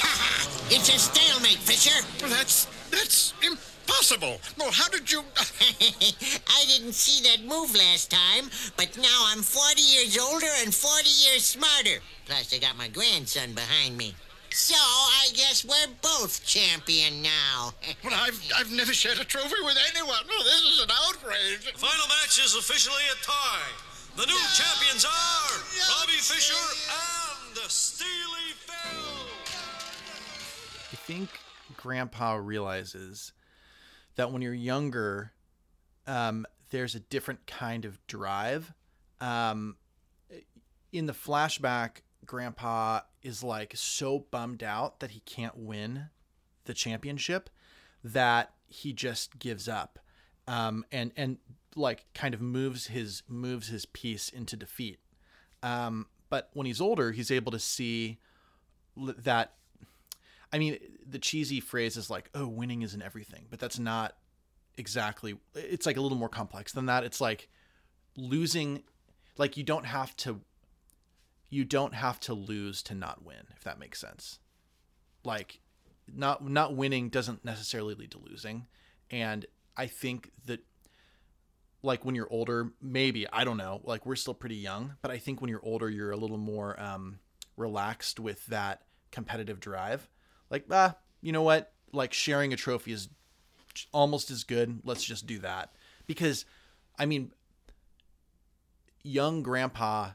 Ha 0.00 0.49
It's 0.71 0.88
a 0.88 0.99
stalemate, 0.99 1.59
Fisher. 1.59 2.05
Well, 2.21 2.31
that's 2.31 2.66
that's 2.90 3.35
impossible. 3.43 4.40
Well, 4.59 4.73
how 4.73 4.88
did 4.88 5.11
you? 5.11 5.21
Uh, 5.21 5.45
I 5.71 6.64
didn't 6.66 6.95
see 6.95 7.23
that 7.28 7.45
move 7.45 7.75
last 7.75 8.11
time, 8.11 8.50
but 8.76 8.97
now 8.97 9.26
I'm 9.31 9.43
40 9.43 9.81
years 9.81 10.19
older 10.19 10.50
and 10.64 10.75
40 10.75 11.09
years 11.09 11.45
smarter. 11.45 12.00
Plus, 12.26 12.52
I 12.52 12.59
got 12.59 12.76
my 12.76 12.88
grandson 12.88 13.52
behind 13.55 13.97
me. 13.97 14.14
So, 14.57 14.75
I 14.75 15.29
guess 15.35 15.67
we're 15.67 15.95
both 16.01 16.43
champion 16.47 17.21
now. 17.21 17.75
Well, 18.03 18.15
I've 18.15 18.41
I've 18.57 18.73
never 18.73 18.95
shared 18.95 19.19
a 19.19 19.25
trophy 19.25 19.55
with 19.63 19.77
anyone. 19.95 20.17
Oh, 20.31 20.43
this 20.45 20.63
is 20.63 20.83
an 20.83 20.89
outrage. 20.91 21.71
The 21.71 21.79
final 21.79 22.07
match 22.09 22.41
is 22.43 22.55
officially 22.55 23.03
a 23.13 23.23
tie. 23.23 23.69
The 24.17 24.25
new 24.25 24.39
champions 24.55 25.05
are 25.05 26.01
Robbie 26.01 26.13
Fisher 26.13 26.55
and 26.89 27.71
Steely 27.71 28.55
Phil. 28.55 29.29
I 30.91 30.97
think 30.97 31.29
Grandpa 31.77 32.37
realizes 32.37 33.35
that 34.15 34.33
when 34.33 34.41
you're 34.41 34.55
younger, 34.55 35.33
um, 36.07 36.47
there's 36.71 36.95
a 36.95 37.01
different 37.01 37.47
kind 37.47 37.85
of 37.85 37.99
drive. 38.07 38.73
Um, 39.21 39.77
in 40.93 41.05
the 41.05 41.13
flashback, 41.13 41.99
Grandpa 42.26 43.00
is 43.23 43.42
like 43.42 43.73
so 43.76 44.26
bummed 44.30 44.62
out 44.62 45.00
that 45.00 45.12
he 45.12 45.21
can't 45.21 45.56
win 45.56 46.06
the 46.64 46.75
championship 46.75 47.50
that 48.02 48.52
he 48.68 48.92
just 48.92 49.38
gives 49.38 49.68
up, 49.68 49.99
um, 50.47 50.85
and 50.92 51.12
and 51.16 51.38
like 51.75 52.06
kind 52.14 52.35
of 52.35 52.40
moves 52.40 52.88
his 52.88 53.23
moves 53.28 53.68
his 53.68 53.87
piece 53.87 54.28
into 54.28 54.56
defeat. 54.56 54.99
Um, 55.62 56.06
but 56.28 56.50
when 56.52 56.66
he's 56.66 56.80
older, 56.80 57.12
he's 57.12 57.30
able 57.30 57.52
to 57.52 57.59
see 57.59 58.18
that 58.97 59.54
I 60.52 60.59
mean, 60.59 60.78
the 61.06 61.18
cheesy 61.18 61.61
phrase 61.61 61.97
is 61.97 62.09
like, 62.09 62.30
"Oh, 62.35 62.47
winning 62.47 62.83
isn't 62.83 63.02
everything," 63.02 63.47
but 63.50 63.59
that's 63.59 63.78
not 63.78 64.16
exactly. 64.76 65.37
It's 65.54 65.87
like 65.87 65.97
a 65.97 66.00
little 66.00 66.18
more 66.18 66.28
complex 66.28 66.73
than 66.73 66.87
that. 66.87 67.04
It's 67.04 67.21
like 67.21 67.49
losing, 68.16 68.83
like 69.37 69.56
you 69.56 69.64
don't 69.64 69.87
have 69.87 70.16
to, 70.18 70.40
you 71.49 71.65
don't 71.65 71.95
have 71.95 72.21
to 72.21 72.35
lose 72.35 72.83
to 72.85 72.95
not 72.95 73.25
win, 73.25 73.47
if 73.57 73.65
that 73.65 73.79
makes 73.79 74.00
sense. 74.00 74.38
Like, 75.25 75.61
not 76.12 76.47
not 76.47 76.75
winning 76.75 77.09
doesn't 77.09 77.45
necessarily 77.45 77.95
lead 77.95 78.12
to 78.12 78.19
losing, 78.19 78.67
and 79.11 79.47
I 79.76 79.87
think 79.87 80.31
that, 80.47 80.61
like 81.83 82.05
when 82.05 82.15
you're 82.15 82.31
older, 82.31 82.73
maybe 82.81 83.26
I 83.33 83.45
don't 83.45 83.57
know. 83.57 83.81
Like 83.85 84.07
we're 84.07 84.17
still 84.17 84.35
pretty 84.35 84.57
young, 84.57 84.95
but 85.03 85.11
I 85.11 85.19
think 85.19 85.41
when 85.41 85.50
you're 85.50 85.65
older, 85.65 85.91
you're 85.91 86.12
a 86.12 86.17
little 86.17 86.38
more 86.38 86.81
um, 86.81 87.19
relaxed 87.57 88.21
with 88.21 88.47
that 88.47 88.83
competitive 89.11 89.61
drive 89.61 90.09
like 90.50 90.65
ah 90.71 90.95
you 91.23 91.33
know 91.33 91.43
what 91.43 91.73
like 91.93 92.12
sharing 92.12 92.53
a 92.53 92.57
trophy 92.57 92.93
is 92.93 93.09
almost 93.93 94.31
as 94.31 94.45
good 94.45 94.81
let's 94.85 95.05
just 95.05 95.26
do 95.26 95.38
that 95.38 95.75
because 96.07 96.45
i 96.99 97.07
mean 97.07 97.33
young 99.03 99.43
grandpa 99.43 100.11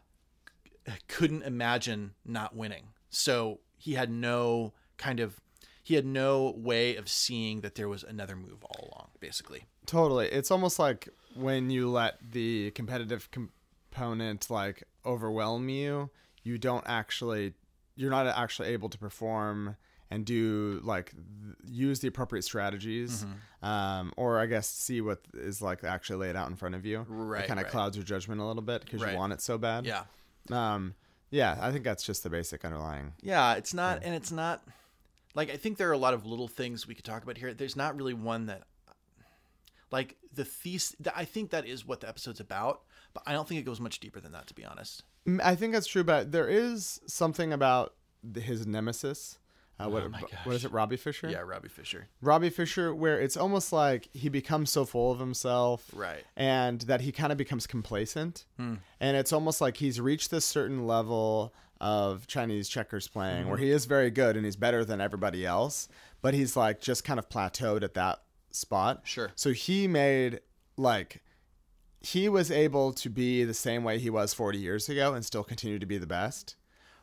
couldn't 1.07 1.43
imagine 1.43 2.13
not 2.25 2.55
winning 2.55 2.87
so 3.09 3.59
he 3.77 3.93
had 3.93 4.09
no 4.11 4.73
kind 4.97 5.19
of 5.19 5.39
he 5.83 5.95
had 5.95 6.05
no 6.05 6.53
way 6.57 6.95
of 6.95 7.09
seeing 7.09 7.61
that 7.61 7.75
there 7.75 7.89
was 7.89 8.03
another 8.03 8.35
move 8.35 8.63
all 8.63 8.89
along 8.91 9.09
basically 9.19 9.65
Totally. 9.87 10.27
It's 10.27 10.51
almost 10.51 10.77
like 10.79 11.09
when 11.35 11.69
you 11.71 11.89
let 11.89 12.17
the 12.31 12.69
competitive 12.71 13.29
component 13.31 14.49
like 14.49 14.83
overwhelm 15.05 15.69
you, 15.69 16.09
you 16.43 16.57
don't 16.57 16.83
actually 16.87 17.53
you're 17.95 18.11
not 18.11 18.25
actually 18.27 18.69
able 18.69 18.89
to 18.89 18.97
perform 18.97 19.75
and 20.09 20.25
do 20.25 20.79
like 20.83 21.13
use 21.65 21.99
the 21.99 22.07
appropriate 22.07 22.43
strategies 22.43 23.25
Mm-hmm. 23.25 23.65
um, 23.67 24.13
or 24.17 24.39
i 24.39 24.45
guess 24.45 24.67
see 24.69 25.01
what 25.01 25.19
is 25.33 25.61
like 25.61 25.83
actually 25.83 26.17
laid 26.27 26.35
out 26.35 26.49
in 26.49 26.55
front 26.55 26.75
of 26.75 26.85
you 26.85 27.05
Right, 27.07 27.43
it 27.43 27.47
kind 27.47 27.59
of 27.59 27.65
right. 27.65 27.71
clouds 27.71 27.95
your 27.97 28.03
judgment 28.05 28.39
a 28.41 28.45
little 28.45 28.61
bit 28.63 28.81
because 28.85 29.01
Right. 29.01 29.11
you 29.13 29.17
want 29.17 29.33
it 29.33 29.41
so 29.41 29.57
bad 29.57 29.85
yeah 29.85 30.03
um, 30.49 30.95
yeah 31.29 31.57
i 31.61 31.71
think 31.71 31.83
that's 31.83 32.03
just 32.03 32.23
the 32.23 32.29
basic 32.29 32.65
underlying 32.65 33.13
Yeah, 33.21 33.53
it's 33.53 33.73
not, 33.73 34.01
and 34.03 34.15
it's 34.15 34.31
not 34.31 34.63
like 35.35 35.49
I 35.49 35.57
think 35.57 35.77
there 35.77 35.89
are 35.89 35.93
a 35.93 35.97
lot 35.97 36.13
of 36.13 36.25
little 36.25 36.47
things 36.47 36.87
we 36.87 36.95
could 36.95 37.05
talk 37.05 37.23
about 37.23 37.37
here. 37.37 37.53
There's 37.53 37.75
not 37.75 37.95
really 37.95 38.13
one 38.13 38.47
that, 38.47 38.63
like 39.91 40.17
the 40.33 40.45
thesis. 40.45 40.95
I 41.15 41.25
think 41.25 41.51
that 41.51 41.65
is 41.65 41.85
what 41.85 42.01
the 42.01 42.09
episode's 42.09 42.39
about, 42.39 42.81
but 43.13 43.23
I 43.25 43.33
don't 43.33 43.47
think 43.47 43.59
it 43.59 43.63
goes 43.63 43.79
much 43.79 43.99
deeper 43.99 44.19
than 44.19 44.31
that, 44.33 44.47
to 44.47 44.53
be 44.53 44.65
honest. 44.65 45.03
Mm, 45.27 45.39
I 45.43 45.55
think 45.55 45.73
that's 45.73 45.87
true, 45.87 46.03
but 46.03 46.31
there 46.31 46.47
is 46.47 46.99
something 47.07 47.53
about 47.53 47.93
his 48.35 48.67
nemesis. 48.67 49.37
Uh, 49.85 49.89
what, 49.89 50.03
Oh 50.03 50.27
what 50.43 50.55
is 50.55 50.65
it, 50.65 50.71
Robbie 50.71 50.97
Fisher? 50.97 51.29
Yeah, 51.29 51.39
Robbie 51.39 51.69
Fisher. 51.69 52.07
Robbie 52.21 52.49
Fisher, 52.49 52.93
where 52.93 53.19
it's 53.19 53.35
almost 53.37 53.71
like 53.73 54.07
he 54.13 54.29
becomes 54.29 54.69
so 54.69 54.85
full 54.85 55.11
of 55.11 55.19
himself, 55.19 55.89
Right. 55.93 56.23
And 56.35 56.81
that 56.81 57.01
he 57.01 57.11
kind 57.11 57.31
of 57.31 57.37
becomes 57.37 57.67
complacent, 57.67 58.45
Hmm. 58.57 58.75
and 58.99 59.17
it's 59.17 59.33
almost 59.33 59.61
like 59.61 59.77
he's 59.77 59.99
reached 59.99 60.31
this 60.31 60.45
certain 60.45 60.85
level 60.87 61.53
of 61.79 62.27
Chinese 62.27 62.69
checkers 62.69 63.07
playing 63.07 63.43
Hmm. 63.43 63.49
where 63.49 63.57
he 63.57 63.71
is 63.71 63.85
very 63.85 64.11
good 64.11 64.35
and 64.35 64.45
he's 64.45 64.55
better 64.55 64.85
than 64.85 65.01
everybody 65.01 65.45
else, 65.45 65.87
but 66.21 66.33
he's 66.33 66.55
like 66.55 66.79
just 66.79 67.03
kind 67.03 67.17
of 67.19 67.27
plateaued 67.29 67.81
at 67.83 67.95
that 67.95 68.21
spot. 68.51 69.01
Sure. 69.05 69.31
So 69.35 69.51
he 69.51 69.87
made 69.87 70.41
like 70.77 71.23
he 72.03 72.27
was 72.29 72.49
able 72.51 72.93
to 72.93 73.09
be 73.09 73.43
the 73.43 73.53
same 73.53 73.83
way 73.83 73.97
he 73.99 74.09
was 74.09 74.33
40 74.33 74.57
years 74.57 74.89
ago 74.89 75.13
and 75.13 75.23
still 75.25 75.43
continue 75.43 75.77
to 75.79 75.85
be 75.85 75.97
the 75.99 76.07
best. 76.07 76.55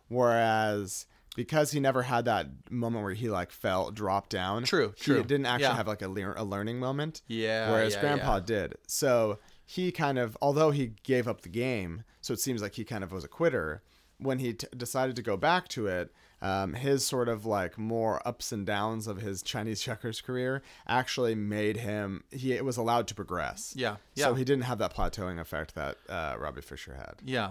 Whereas 0.09 1.07
because 1.39 1.71
he 1.71 1.79
never 1.79 2.03
had 2.03 2.25
that 2.25 2.49
moment 2.69 3.05
where 3.05 3.15
he 3.15 3.31
like 3.31 3.53
fell, 3.53 3.93
dropped 3.93 4.31
down. 4.31 4.65
True, 4.65 4.93
true. 4.99 5.19
He 5.19 5.23
didn't 5.23 5.47
actually 5.47 5.69
Yeah. 5.69 5.77
have 5.77 5.87
like 5.87 6.03
a, 6.03 6.09
lear- 6.09 6.35
a 6.37 6.43
learning 6.43 6.81
moment. 6.81 7.23
Yeah, 7.29 7.71
Whereas 7.71 7.95
yeah, 7.95 8.01
Grandpa 8.01 8.35
yeah. 8.35 8.41
did. 8.45 8.75
So 8.89 9.39
he 9.65 9.93
kind 9.93 10.19
of, 10.19 10.37
although 10.43 10.73
he 10.73 10.95
gave 11.05 11.29
up 11.29 11.43
the 11.43 11.49
game, 11.49 12.03
so 12.21 12.33
it 12.35 12.41
seems 12.41 12.61
like 12.61 12.75
he 12.75 12.85
kind 12.85 13.05
of 13.05 13.13
was 13.13 13.23
a 13.25 13.29
quitter. 13.29 13.83
When 14.21 14.41
he 14.41 14.55
t- 14.55 14.67
decided 14.77 15.15
to 15.15 15.23
go 15.23 15.37
back 15.37 15.69
to 15.69 15.87
it, 15.87 16.13
um, 16.43 16.75
his 16.75 17.07
sort 17.07 17.29
of 17.29 17.47
like 17.47 17.79
more 17.79 18.21
ups 18.27 18.51
and 18.51 18.67
downs 18.67 19.07
of 19.07 19.19
his 19.21 19.43
Chinese 19.45 19.81
checkers 19.87 20.21
career 20.21 20.61
actually 20.89 21.37
made 21.37 21.77
him. 21.77 22.25
He 22.33 22.53
it 22.53 22.65
was 22.65 22.77
allowed 22.77 23.07
to 23.09 23.15
progress. 23.15 23.75
Yeah, 23.77 23.97
yeah. 24.17 24.25
So 24.25 24.35
he 24.35 24.43
didn't 24.45 24.65
have 24.65 24.79
that 24.79 24.93
plateauing 24.93 25.39
effect 25.39 25.77
that 25.77 25.99
uh, 26.09 26.35
Robbie 26.37 26.63
Fisher 26.63 26.95
had. 26.95 27.15
Yeah. 27.25 27.51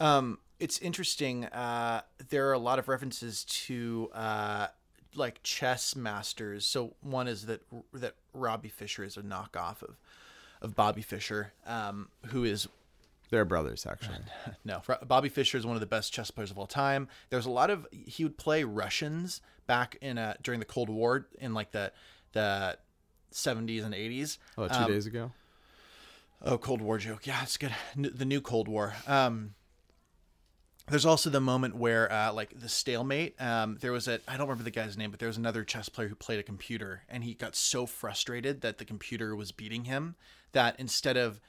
Um, 0.00 0.38
it's 0.60 0.78
interesting. 0.80 1.44
Uh, 1.46 2.02
there 2.30 2.48
are 2.48 2.52
a 2.52 2.58
lot 2.58 2.78
of 2.78 2.88
references 2.88 3.44
to 3.44 4.10
uh, 4.12 4.66
like 5.14 5.42
chess 5.42 5.94
masters. 5.96 6.64
So 6.66 6.94
one 7.00 7.28
is 7.28 7.46
that 7.46 7.62
that 7.94 8.14
Robbie 8.34 8.68
Fisher 8.68 9.04
is 9.04 9.16
a 9.16 9.22
knockoff 9.22 9.82
of 9.82 9.96
of 10.60 10.74
Bobby 10.74 11.02
Fischer, 11.02 11.52
um, 11.66 12.08
who 12.26 12.42
is 12.44 12.66
They're 13.30 13.44
brothers, 13.44 13.86
actually. 13.86 14.16
no, 14.64 14.82
Bobby 15.06 15.28
Fischer 15.28 15.56
is 15.56 15.64
one 15.64 15.76
of 15.76 15.80
the 15.80 15.86
best 15.86 16.12
chess 16.12 16.30
players 16.30 16.50
of 16.50 16.58
all 16.58 16.66
time. 16.66 17.08
There's 17.30 17.46
a 17.46 17.50
lot 17.50 17.70
of 17.70 17.86
he 17.92 18.24
would 18.24 18.36
play 18.38 18.64
Russians 18.64 19.40
back 19.68 19.96
in 20.00 20.18
uh, 20.18 20.34
during 20.42 20.58
the 20.60 20.66
Cold 20.66 20.88
War 20.90 21.26
in 21.38 21.54
like 21.54 21.70
the 21.72 21.92
the 22.32 22.76
70s 23.32 23.84
and 23.84 23.94
80s. 23.94 24.38
Oh, 24.56 24.66
two 24.68 24.74
Um, 24.74 24.90
days 24.90 25.06
ago. 25.06 25.30
Oh, 26.42 26.56
Cold 26.58 26.80
War 26.80 26.98
joke. 26.98 27.26
Yeah, 27.26 27.42
it's 27.42 27.56
good. 27.56 27.74
N- 27.96 28.12
the 28.14 28.24
new 28.24 28.40
Cold 28.40 28.68
War. 28.68 28.94
Um, 29.06 29.54
there's 30.90 31.06
also 31.06 31.30
the 31.30 31.40
moment 31.40 31.76
where 31.76 32.10
uh, 32.12 32.32
like 32.32 32.58
the 32.58 32.68
stalemate 32.68 33.40
um, 33.40 33.76
there 33.80 33.92
was 33.92 34.08
a 34.08 34.20
i 34.28 34.32
don't 34.36 34.46
remember 34.48 34.64
the 34.64 34.70
guy's 34.70 34.96
name 34.96 35.10
but 35.10 35.18
there 35.20 35.28
was 35.28 35.36
another 35.36 35.64
chess 35.64 35.88
player 35.88 36.08
who 36.08 36.14
played 36.14 36.38
a 36.38 36.42
computer 36.42 37.02
and 37.08 37.24
he 37.24 37.34
got 37.34 37.54
so 37.56 37.86
frustrated 37.86 38.60
that 38.62 38.78
the 38.78 38.84
computer 38.84 39.34
was 39.36 39.52
beating 39.52 39.84
him 39.84 40.14
that 40.52 40.78
instead 40.78 41.16
of 41.16 41.40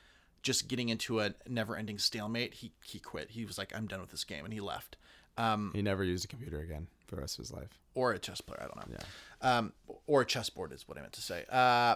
just 0.42 0.68
getting 0.70 0.88
into 0.90 1.20
a 1.20 1.34
never 1.48 1.76
ending 1.76 1.98
stalemate 1.98 2.54
he 2.56 2.72
he 2.84 2.98
quit. 3.00 3.32
He 3.32 3.46
was 3.46 3.58
like 3.58 3.72
i'm 3.76 3.88
done 3.88 4.00
with 4.02 4.12
this 4.12 4.24
game 4.24 4.46
and 4.46 4.54
he 4.54 4.62
left. 4.62 4.96
Um, 5.38 5.72
He 5.74 5.82
never 5.82 6.04
used 6.04 6.26
a 6.26 6.28
computer 6.28 6.60
again 6.62 6.88
for 7.08 7.16
the 7.16 7.22
rest 7.22 7.38
of 7.40 7.44
his 7.46 7.52
life. 7.52 7.78
or 7.94 8.12
a 8.14 8.20
chess 8.20 8.42
player 8.42 8.62
i 8.62 8.66
don't 8.66 8.90
know. 8.92 8.98
Um, 9.42 9.74
or 10.08 10.22
a 10.22 10.26
chessboard 10.26 10.72
is 10.74 10.88
what 10.88 10.98
i 10.98 11.02
meant 11.02 11.14
to 11.14 11.22
say. 11.22 11.44
Uh, 11.50 11.96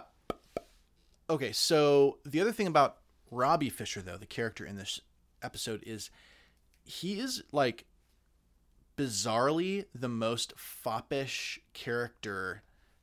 okay 1.30 1.52
so 1.52 2.18
the 2.24 2.40
other 2.40 2.52
thing 2.52 2.66
about 2.66 2.96
robbie 3.30 3.70
fisher 3.70 4.02
though 4.02 4.16
the 4.18 4.26
character 4.26 4.64
in 4.66 4.76
this 4.76 5.00
episode 5.42 5.82
is 5.86 6.10
he 6.84 7.18
is 7.18 7.42
like 7.52 7.84
bizarrely 8.96 9.86
the 9.94 10.08
most 10.08 10.52
foppish 10.56 11.58
character 11.72 12.62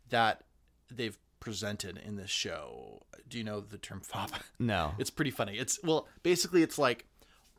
that 0.10 0.44
they've 0.90 1.18
presented 1.40 1.98
in 1.98 2.16
this 2.16 2.30
show. 2.30 3.02
Do 3.28 3.38
you 3.38 3.44
know 3.44 3.60
the 3.62 3.78
term 3.78 4.02
fop? 4.02 4.32
No. 4.60 4.94
It's 5.00 5.10
pretty 5.10 5.32
funny. 5.32 5.58
It's 5.58 5.80
well, 5.84 6.08
basically 6.24 6.62
it's 6.64 6.78
like 6.78 7.06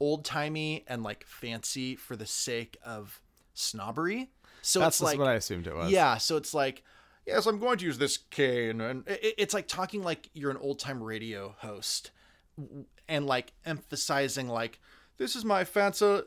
old 0.00 0.24
timey 0.24 0.84
and 0.86 1.02
like 1.02 1.24
fancy 1.26 1.96
for 1.96 2.16
the 2.16 2.26
sake 2.26 2.76
of 2.84 3.20
snobbery. 3.54 4.30
So 4.62 4.78
That's 4.80 4.96
it's 4.96 5.02
like 5.02 5.18
what 5.18 5.28
I 5.28 5.34
assumed 5.34 5.66
it 5.66 5.74
was. 5.74 5.90
yeah, 5.90 6.16
so 6.18 6.36
it's 6.36 6.54
like, 6.54 6.84
yes, 7.26 7.46
I'm 7.46 7.58
going 7.58 7.78
to 7.78 7.84
use 7.84 7.98
this 7.98 8.16
cane, 8.16 8.80
and 8.80 9.06
it, 9.08 9.34
it's 9.38 9.54
like 9.54 9.66
talking 9.66 10.02
like 10.04 10.30
you're 10.34 10.52
an 10.52 10.56
old 10.58 10.78
time 10.78 11.02
radio 11.02 11.56
host, 11.58 12.12
and 13.08 13.26
like 13.26 13.52
emphasizing 13.66 14.48
like, 14.48 14.78
this 15.22 15.36
is 15.36 15.44
my 15.44 15.64
fancy, 15.64 16.04
uh, 16.04 16.20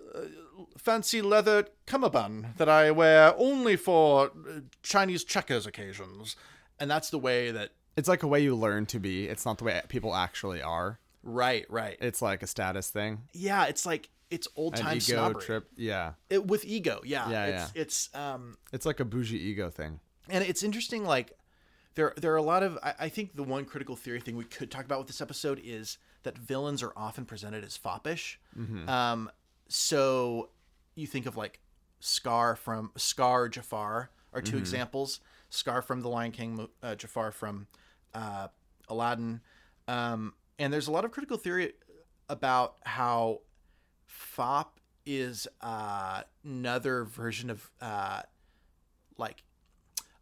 fancy 0.78 1.22
leather 1.22 1.68
cummerbund 1.86 2.54
that 2.58 2.70
I 2.70 2.92
wear 2.92 3.34
only 3.38 3.76
for 3.76 4.28
uh, 4.28 4.60
Chinese 4.84 5.24
checkers 5.24 5.68
occasions, 5.68 6.36
and 6.80 6.90
that's 6.90 7.10
the 7.10 7.20
way 7.20 7.52
that. 7.52 7.72
It's 7.98 8.08
like 8.10 8.24
a 8.24 8.28
way 8.28 8.42
you 8.42 8.56
learn 8.56 8.86
to 8.88 9.00
be. 9.00 9.28
It's 9.28 9.46
not 9.46 9.58
the 9.58 9.66
way 9.66 9.82
people 9.88 10.16
actually 10.16 10.62
are. 10.62 11.00
Right, 11.24 11.66
right. 11.70 11.98
It's 12.00 12.22
like 12.22 12.44
a 12.44 12.48
status 12.48 12.90
thing. 12.90 13.24
yeah, 13.34 13.66
it's 13.66 13.86
like 13.86 14.10
it's 14.30 14.48
old 14.56 14.76
time 14.76 14.98
ego 14.98 15.16
snobbery. 15.16 15.44
trip. 15.44 15.68
Yeah. 15.76 16.14
It, 16.30 16.48
with 16.48 16.66
ego, 16.66 17.02
yeah, 17.04 17.30
Yeah, 17.30 17.46
it's, 17.46 17.72
It's 17.76 18.16
um, 18.16 18.58
It's 18.74 18.86
like 18.86 19.00
a 19.00 19.06
bougie 19.06 19.40
ego 19.40 19.70
thing. 19.70 20.00
and 20.30 20.44
it's 20.44 20.64
interesting 20.64 21.04
like 21.06 21.32
there 21.96 22.14
there 22.18 22.34
are 22.34 22.38
a 22.38 22.42
lot 22.42 22.64
of 22.64 22.78
I, 22.84 22.94
I 23.00 23.10
think 23.10 23.36
the 23.36 23.44
one 23.44 23.66
critical 23.66 23.96
theory 23.96 24.20
thing 24.20 24.36
we 24.36 24.46
could 24.46 24.72
talk 24.72 24.86
about 24.86 25.00
with 25.00 25.08
this 25.08 25.22
episode 25.22 25.62
is 25.64 25.98
that 26.26 26.38
villains 26.38 26.84
are 26.84 26.94
often 26.96 27.26
presented 27.26 27.64
as 27.64 27.76
foppish. 27.78 28.40
Um 28.88 29.32
so 29.68 30.50
you 30.94 31.08
think 31.08 31.26
of 31.26 31.36
like 31.38 31.60
scar 32.00 32.56
from 32.56 32.92
scar 32.98 33.50
jafar 33.50 34.10
are 34.34 34.42
2 34.42 34.58
examples. 34.60 35.22
Scar 35.50 35.82
from 35.82 36.02
the 36.02 36.10
lion 36.10 36.32
king 36.32 36.68
uh, 36.84 36.96
jafar 36.96 37.32
from 37.32 37.68
uh, 38.14 38.50
aladdin. 38.90 39.40
Um, 39.88 40.34
and 40.60 40.72
there's 40.74 40.88
a 40.88 40.92
lot 40.92 41.06
of 41.06 41.12
critical 41.12 41.38
theory 41.38 41.74
about 42.30 42.76
how 42.84 43.42
fop 44.06 44.80
is 45.06 45.48
uh, 45.62 46.24
another 46.44 47.06
version 47.06 47.50
of 47.50 47.72
uh, 47.82 48.22
like 49.18 49.44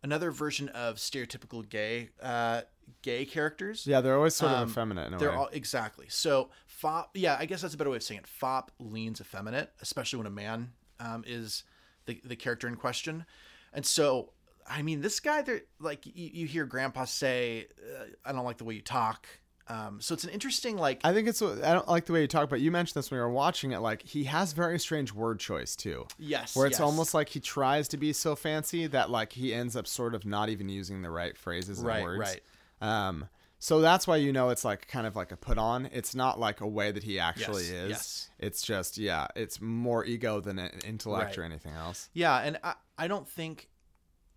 another 0.04 0.32
version 0.32 0.70
of 0.70 0.98
stereotypical 0.98 1.68
gay 1.68 2.10
uh 2.22 2.62
gay 3.02 3.26
characters. 3.26 3.86
Yeah, 3.88 4.02
they're 4.02 4.16
always 4.16 4.36
sort 4.36 4.52
Um, 4.52 4.64
of 4.64 4.70
effeminate 4.72 5.08
in 5.08 5.14
a 5.14 5.18
They're 5.18 5.30
way. 5.32 5.36
all 5.36 5.50
exactly. 5.52 6.08
So 6.10 6.50
fop 6.66 7.12
yeah, 7.14 7.38
I 7.40 7.46
guess 7.46 7.62
that's 7.62 7.74
a 7.74 7.78
better 7.78 7.90
way 7.90 7.98
of 7.98 8.04
saying 8.04 8.20
it. 8.22 8.28
Fop 8.28 8.72
leans 8.80 9.20
effeminate, 9.22 9.72
especially 9.82 10.18
when 10.18 10.28
a 10.28 10.32
man 10.32 10.74
um 11.00 11.24
is 11.28 11.64
the 12.06 12.22
the 12.24 12.36
character 12.36 12.68
in 12.68 12.76
question. 12.76 13.26
And 13.74 13.86
so 13.86 14.32
I 14.68 14.82
mean, 14.82 15.02
this 15.02 15.20
guy 15.20 15.42
there 15.42 15.62
like 15.80 16.06
you, 16.06 16.30
you 16.34 16.48
hear 16.48 16.66
grandpa 16.66 17.06
say 17.06 17.68
uh, 18.00 18.06
I 18.26 18.32
don't 18.32 18.46
like 18.46 18.58
the 18.58 18.64
way 18.66 18.76
you 18.76 18.82
talk. 18.82 19.28
Um 19.70 20.02
so 20.02 20.14
it's 20.14 20.26
an 20.26 20.30
interesting 20.30 20.76
like 20.78 21.00
I 21.06 21.14
think 21.14 21.26
it's. 21.30 21.42
I 21.42 21.72
don't 21.74 21.88
like 21.88 22.06
the 22.06 22.12
way 22.12 22.20
you 22.22 22.28
talk, 22.28 22.50
but 22.50 22.60
you 22.60 22.70
mentioned 22.70 22.96
this 22.96 23.10
when 23.10 23.18
we 23.18 23.22
were 23.22 23.30
watching 23.32 23.72
it. 23.72 23.80
Like 23.80 24.02
he 24.04 24.26
has 24.26 24.52
very 24.52 24.78
strange 24.78 25.14
word 25.14 25.40
choice 25.40 25.76
too. 25.78 26.06
yes, 26.20 26.54
Where 26.54 26.68
it's 26.68 26.74
yes. 26.80 26.82
almost 26.82 27.14
like 27.14 27.30
he 27.30 27.40
tries 27.40 27.88
to 27.90 27.98
be 27.98 28.12
so 28.12 28.36
fancy 28.36 28.88
that 28.88 29.10
like 29.10 29.32
he 29.32 29.54
ends 29.54 29.78
up 29.78 29.88
sort 29.88 30.16
of 30.16 30.26
not 30.26 30.50
even 30.50 30.68
using 30.68 31.02
the 31.02 31.10
right 31.10 31.38
phrases 31.38 31.78
and 31.80 31.88
Right, 31.88 32.04
words. 32.04 32.20
right. 32.20 32.44
Um, 32.82 33.28
so 33.60 33.80
that's 33.80 34.06
why 34.06 34.18
you 34.18 34.34
know 34.34 34.50
it's 34.50 34.66
like 34.66 34.88
kind 34.90 35.08
of 35.08 35.16
like 35.16 35.32
a 35.32 35.38
put 35.38 35.58
on. 35.58 35.88
It's 35.94 36.14
not 36.14 36.40
like 36.40 36.60
a 36.60 36.68
way 36.68 36.92
that 36.92 37.04
he 37.04 37.18
actually 37.20 37.64
Yes, 37.64 37.72
is. 37.72 37.90
yes. 37.90 38.30
It's 38.40 38.62
just 38.62 38.98
yeah, 38.98 39.28
it's 39.36 39.62
more 39.62 40.04
ego 40.04 40.42
than 40.42 40.60
an 40.60 40.72
intellect 40.86 41.38
or 41.38 41.44
anything 41.44 41.74
else. 41.74 42.10
Yeah, 42.14 42.38
and 42.40 42.60
I, 42.64 42.74
I 42.98 43.08
don't 43.08 43.28
think 43.28 43.70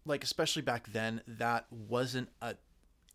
like 0.05 0.22
especially 0.22 0.62
back 0.62 0.87
then 0.92 1.22
that 1.27 1.66
wasn't 1.70 2.29
a 2.40 2.55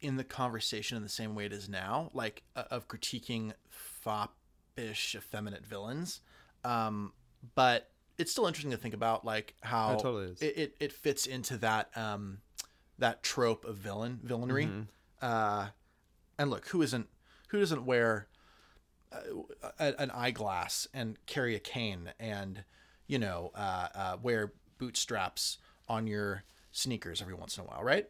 in 0.02 0.18
the 0.18 0.24
conversation 0.26 0.98
in 0.98 1.04
the 1.04 1.10
same 1.10 1.36
way 1.36 1.46
it 1.46 1.54
is 1.54 1.70
now, 1.70 2.10
like 2.14 2.44
uh, 2.56 2.64
of 2.72 2.88
critiquing 2.90 3.54
foppish 3.70 5.16
effeminate 5.16 5.66
villains. 5.66 6.22
Um, 6.64 7.14
but 7.56 7.90
it's 8.18 8.32
still 8.32 8.48
interesting 8.48 8.72
to 8.72 8.78
think 8.78 8.94
about 8.94 9.24
like 9.26 9.56
how 9.62 9.94
It 9.94 10.00
totally 10.00 10.26
is. 10.32 10.42
It, 10.42 10.58
it, 10.58 10.76
it 10.80 10.92
fits 10.94 11.26
into 11.26 11.58
that 11.58 11.90
um 11.96 12.40
that 13.00 13.24
trope 13.24 13.64
of 13.66 13.78
villain 13.78 14.20
villainry. 14.26 14.66
Mm-hmm. 14.68 14.82
Uh, 15.22 15.68
and 16.38 16.50
look, 16.50 16.68
who 16.70 16.82
isn't 16.82 17.08
who 17.50 17.60
doesn't 17.60 17.86
wear 17.86 18.28
uh, 19.12 19.18
a, 19.80 20.02
an 20.02 20.12
eyeglass 20.12 20.88
and 20.94 21.18
carry 21.26 21.56
a 21.56 21.60
cane 21.60 22.14
and 22.20 22.64
you 23.08 23.20
know 23.20 23.52
uh, 23.56 23.88
uh, 23.94 24.18
wear 24.22 24.54
bootstraps 24.78 25.58
on 25.88 26.08
your 26.08 26.44
sneakers 26.72 27.22
every 27.22 27.34
once 27.34 27.58
in 27.58 27.64
a 27.64 27.68
while, 27.68 27.84
right? 27.84 28.10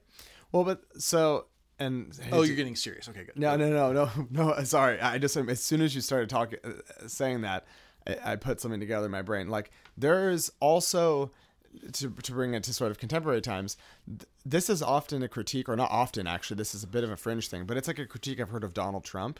Well, 0.52 0.64
but 0.64 0.84
so 0.98 1.48
and 1.80 2.18
Oh, 2.32 2.44
you're 2.44 2.56
getting 2.56 2.76
serious. 2.76 3.10
Okay, 3.10 3.24
good. 3.24 3.38
No, 3.38 3.56
no, 3.56 3.70
no, 3.70 3.92
no, 3.92 4.28
no. 4.30 4.64
Sorry, 4.64 5.00
I 5.02 5.18
just 5.18 5.36
as 5.36 5.64
soon 5.64 5.82
as 5.82 5.96
you 5.96 6.02
started 6.02 6.30
talking, 6.30 6.60
uh, 6.64 7.08
saying 7.08 7.42
that, 7.42 7.66
I, 8.08 8.34
I 8.34 8.36
put 8.36 8.62
something 8.62 8.80
together 8.80 9.06
in 9.06 9.12
my 9.12 9.24
brain. 9.24 9.50
Like 9.50 9.72
there's 9.98 10.52
also 10.60 11.32
to 11.94 12.10
to 12.10 12.32
bring 12.32 12.54
it 12.54 12.64
to 12.64 12.74
sort 12.74 12.92
of 12.92 13.00
contemporary 13.00 13.42
times. 13.42 13.78
th- 14.08 14.24
This 14.46 14.70
is 14.70 14.82
often 14.82 15.24
a 15.24 15.28
critique, 15.28 15.68
or 15.70 15.76
not 15.76 15.90
often 15.92 16.28
actually. 16.28 16.58
This 16.58 16.74
is 16.76 16.84
a 16.84 16.88
bit 16.88 17.04
of 17.04 17.10
a 17.12 17.18
fringe 17.18 17.48
thing, 17.48 17.66
but 17.66 17.78
it's 17.78 17.88
like 17.88 18.00
a 18.00 18.06
critique 18.06 18.40
I've 18.40 18.50
heard 18.50 18.64
of 18.64 18.74
Donald 18.74 19.04
Trump. 19.04 19.40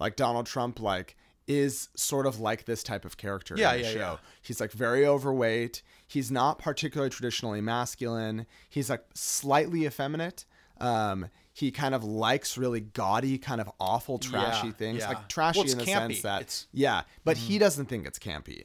Like 0.00 0.16
Donald 0.16 0.46
Trump, 0.46 0.80
like 0.80 1.16
is 1.46 1.88
sort 1.94 2.26
of 2.26 2.40
like 2.40 2.64
this 2.64 2.82
type 2.82 3.04
of 3.04 3.16
character 3.18 3.54
Yeah, 3.56 3.74
in 3.74 3.82
the 3.82 3.86
yeah, 3.88 3.92
show. 3.92 3.98
yeah. 3.98 4.16
He's 4.40 4.60
like 4.60 4.72
very 4.72 5.06
overweight. 5.06 5.82
He's 6.06 6.30
not 6.30 6.58
particularly 6.58 7.10
traditionally 7.10 7.60
masculine. 7.60 8.46
He's 8.70 8.88
like 8.88 9.04
slightly 9.14 9.84
effeminate. 9.84 10.46
Um, 10.80 11.28
he 11.52 11.70
kind 11.70 11.94
of 11.94 12.02
likes 12.02 12.56
really 12.58 12.80
gaudy, 12.80 13.36
kind 13.38 13.60
of 13.60 13.70
awful, 13.78 14.18
trashy 14.18 14.68
Yeah, 14.68 14.72
things. 14.72 14.98
yeah. 15.00 15.08
Like 15.08 15.28
trashy 15.28 15.60
Well, 15.60 15.70
in 15.70 15.78
the 15.78 15.84
campy. 15.84 15.86
sense 16.14 16.22
that 16.22 16.40
It's- 16.40 16.66
Mm-hmm. 16.70 16.78
yeah, 16.80 17.02
but 17.24 17.36
he 17.36 17.58
doesn't 17.58 17.86
think 17.86 18.06
it's 18.06 18.18
campy. 18.18 18.64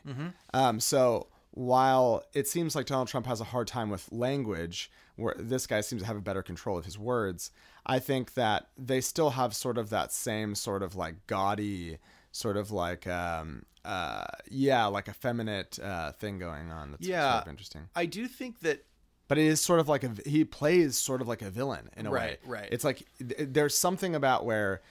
Um, 0.54 0.80
so 0.80 1.28
while 1.60 2.24
it 2.34 2.48
seems 2.48 2.74
like 2.74 2.86
Donald 2.86 3.10
Trump 3.10 3.26
has 3.26 3.42
a 3.42 3.44
hard 3.44 3.68
time 3.68 3.90
with 3.90 4.10
language, 4.14 4.90
where 5.18 5.36
this 5.38 5.68
guy 5.68 5.82
seems 5.82 6.02
to 6.02 6.06
have 6.08 6.16
a 6.16 6.22
better 6.22 6.42
control 6.42 6.78
of 6.78 6.86
his 6.86 6.98
words, 6.98 7.52
I 7.86 8.00
think 8.00 8.36
that 8.36 8.70
they 8.78 9.02
still 9.02 9.32
have 9.32 9.54
sort 9.54 9.78
of 9.78 9.90
that 9.90 10.14
same 10.14 10.56
sort 10.56 10.82
of 10.82 10.96
like 10.96 11.28
gaudy, 11.28 11.98
sort 12.32 12.56
of 12.56 12.72
like 12.72 13.06
um, 13.08 13.64
uh, 13.84 14.24
yeah, 14.50 14.86
like 14.86 15.10
effeminate 15.10 15.78
uh, 15.80 16.14
thing 16.14 16.40
going 16.40 16.72
on. 16.72 16.92
That's 16.92 17.06
Yeah. 17.06 17.34
sort 17.34 17.44
of 17.44 17.50
interesting. 17.50 17.90
I 17.94 18.06
do 18.06 18.30
think 18.30 18.62
that 18.62 18.86
But 19.28 19.38
it 19.38 19.46
is 19.46 19.60
sort 19.60 19.82
of 19.82 19.90
like 19.90 20.06
a 20.06 20.12
he 20.26 20.46
plays 20.46 20.98
sort 20.98 21.20
of 21.20 21.28
like 21.28 21.42
a 21.42 21.50
villain 21.50 21.90
in 21.98 22.06
a 22.06 22.12
way. 22.12 22.38
Right, 22.46 22.62
right. 22.62 22.70
It's 22.72 22.86
like 22.86 23.06
there's 23.20 23.78
something 23.78 24.16
about 24.16 24.46
where 24.46 24.82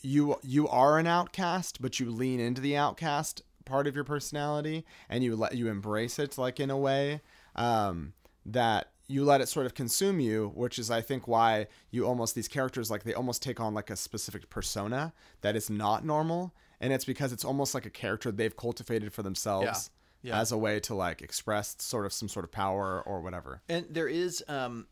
you 0.00 0.36
you 0.44 0.68
are 0.68 0.96
an 1.00 1.08
outcast, 1.08 1.82
but 1.82 1.98
you 1.98 2.08
lean 2.10 2.38
into 2.38 2.60
the 2.60 2.76
outcast 2.76 3.42
part 3.66 3.86
of 3.86 3.94
your 3.94 4.04
personality 4.04 4.84
and 5.10 5.22
you 5.22 5.36
let 5.36 5.54
you 5.54 5.68
embrace 5.68 6.18
it 6.18 6.38
like 6.38 6.58
in 6.58 6.70
a 6.70 6.78
way 6.78 7.20
um, 7.54 8.14
that 8.46 8.92
you 9.08 9.24
let 9.24 9.40
it 9.40 9.48
sort 9.48 9.66
of 9.66 9.74
consume 9.74 10.18
you, 10.18 10.50
which 10.54 10.78
is 10.78 10.90
I 10.90 11.00
think 11.00 11.28
why 11.28 11.66
you 11.90 12.06
almost 12.06 12.34
these 12.34 12.48
characters 12.48 12.90
like 12.90 13.04
they 13.04 13.14
almost 13.14 13.42
take 13.42 13.60
on 13.60 13.74
like 13.74 13.90
a 13.90 13.96
specific 13.96 14.48
persona 14.50 15.12
that 15.42 15.54
is 15.54 15.68
not 15.70 16.04
normal, 16.04 16.54
and 16.80 16.92
it's 16.92 17.04
because 17.04 17.32
it's 17.32 17.44
almost 17.44 17.72
like 17.74 17.86
a 17.86 17.90
character 17.90 18.32
they've 18.32 18.56
cultivated 18.56 19.12
for 19.12 19.22
themselves 19.22 19.90
Yeah. 20.22 20.40
as 20.40 20.50
a 20.50 20.58
way 20.58 20.80
to 20.80 20.94
like 20.94 21.22
express 21.22 21.76
sort 21.78 22.04
of 22.04 22.12
some 22.12 22.28
sort 22.28 22.44
of 22.44 22.50
power 22.50 23.00
or 23.06 23.20
whatever. 23.20 23.62
And 23.68 23.86
there 23.88 24.08
is 24.08 24.42
um, 24.48 24.88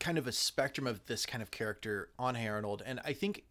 kind 0.00 0.18
of 0.18 0.26
a 0.26 0.32
spectrum 0.32 0.86
of 0.86 1.06
this 1.06 1.24
kind 1.24 1.40
of 1.42 1.50
character 1.52 2.10
on 2.18 2.34
Hey 2.34 2.48
Arnold, 2.48 2.82
and 2.84 3.00
I 3.04 3.12
think, 3.12 3.44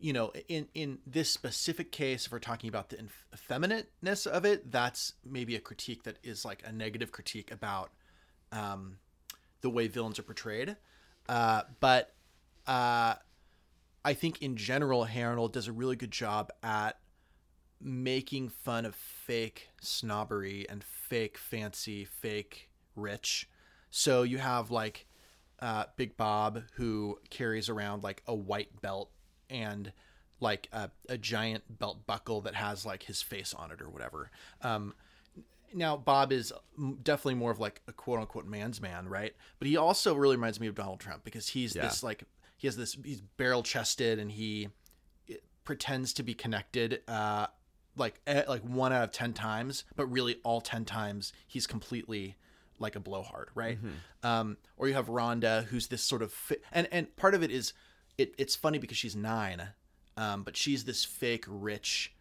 you 0.00 0.12
know, 0.12 0.32
in 0.48 0.66
in 0.74 0.98
this 1.06 1.30
specific 1.30 1.92
case, 1.92 2.26
if 2.26 2.32
we're 2.32 2.38
talking 2.38 2.68
about 2.68 2.88
the 2.88 2.96
effeminateness 3.34 4.26
of 4.26 4.44
it, 4.44 4.72
that's 4.72 5.14
maybe 5.24 5.54
a 5.56 5.60
critique 5.60 6.04
that 6.04 6.16
is 6.22 6.44
like 6.44 6.62
a 6.66 6.72
negative 6.72 7.12
critique 7.12 7.52
about 7.52 7.90
um, 8.50 8.96
the 9.60 9.70
way 9.70 9.86
villains 9.88 10.18
are 10.18 10.22
portrayed. 10.22 10.76
Uh, 11.28 11.62
but 11.80 12.14
uh, 12.66 13.14
I 14.04 14.14
think 14.14 14.42
in 14.42 14.56
general, 14.56 15.04
Hey 15.04 15.22
Arnold 15.22 15.52
does 15.52 15.68
a 15.68 15.72
really 15.72 15.96
good 15.96 16.10
job 16.10 16.50
at 16.62 16.98
making 17.80 18.48
fun 18.48 18.86
of 18.86 18.94
fake 18.94 19.68
snobbery 19.80 20.66
and 20.68 20.82
fake 20.82 21.36
fancy, 21.38 22.04
fake 22.04 22.70
rich. 22.96 23.48
So 23.90 24.22
you 24.22 24.38
have 24.38 24.70
like 24.70 25.06
uh, 25.60 25.84
Big 25.96 26.16
Bob 26.16 26.62
who 26.74 27.18
carries 27.28 27.68
around 27.68 28.02
like 28.02 28.22
a 28.26 28.34
white 28.34 28.80
belt 28.80 29.10
and 29.50 29.92
like 30.40 30.68
a, 30.72 30.90
a 31.08 31.18
giant 31.18 31.64
belt 31.78 32.06
buckle 32.06 32.40
that 32.42 32.54
has 32.54 32.86
like 32.86 33.02
his 33.02 33.20
face 33.20 33.52
on 33.52 33.70
it 33.70 33.82
or 33.82 33.88
whatever. 33.90 34.30
Um, 34.62 34.94
now 35.74 35.96
Bob 35.96 36.32
is 36.32 36.52
definitely 37.02 37.34
more 37.34 37.50
of 37.50 37.60
like 37.60 37.80
a 37.86 37.92
quote 37.92 38.20
unquote 38.20 38.46
man's 38.46 38.80
man, 38.80 39.08
right? 39.08 39.34
But 39.58 39.68
he 39.68 39.76
also 39.76 40.14
really 40.14 40.36
reminds 40.36 40.58
me 40.58 40.66
of 40.66 40.74
Donald 40.74 41.00
Trump 41.00 41.24
because 41.24 41.48
he's 41.48 41.74
Yeah. 41.76 41.82
this 41.82 42.02
like 42.02 42.24
he 42.56 42.66
has 42.66 42.76
this 42.76 42.96
he's 43.04 43.20
barrel 43.20 43.62
chested 43.62 44.18
and 44.18 44.32
he 44.32 44.68
eh, 45.28 45.34
pretends 45.64 46.12
to 46.14 46.22
be 46.22 46.34
connected 46.34 47.00
uh 47.06 47.46
like 47.96 48.20
eh, 48.26 48.42
like 48.48 48.62
one 48.62 48.92
out 48.92 49.04
of 49.04 49.12
10 49.12 49.32
times 49.34 49.84
but 49.96 50.06
really 50.06 50.36
all 50.44 50.60
10 50.60 50.84
times 50.84 51.32
he's 51.46 51.66
completely 51.66 52.36
like 52.78 52.96
a 52.96 53.00
blowhard 53.00 53.48
right 53.54 53.78
um 54.22 54.56
or 54.76 54.88
you 54.88 54.94
have 54.94 55.06
Rhonda 55.08 55.64
who's 55.64 55.88
this 55.88 56.02
sort 56.02 56.22
of 56.22 56.32
fi- 56.32 56.56
and 56.72 56.88
and 56.92 57.14
part 57.16 57.34
of 57.34 57.42
it 57.42 57.50
is 57.50 57.72
it 58.20 58.34
it's 58.38 58.54
funny 58.54 58.78
because 58.78 58.96
she's 58.96 59.16
9 59.16 59.68
um 60.16 60.42
but 60.42 60.56
she's 60.56 60.84
this 60.84 61.04
fake 61.04 61.44
rich 61.48 62.14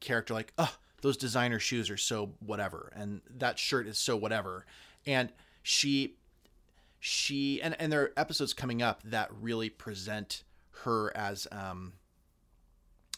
character 0.00 0.34
like 0.34 0.52
oh 0.58 0.76
those 1.00 1.16
designer 1.16 1.58
shoes 1.58 1.90
are 1.90 1.96
so 1.96 2.32
whatever 2.40 2.92
and 2.94 3.20
that 3.38 3.58
shirt 3.58 3.86
is 3.86 3.98
so 3.98 4.16
whatever. 4.16 4.66
And 5.06 5.30
she 5.62 6.16
she 6.98 7.60
and 7.62 7.74
and 7.80 7.92
there 7.92 8.02
are 8.02 8.12
episodes 8.16 8.52
coming 8.52 8.82
up 8.82 9.02
that 9.04 9.30
really 9.32 9.70
present 9.70 10.44
her 10.84 11.14
as 11.16 11.46
um 11.50 11.94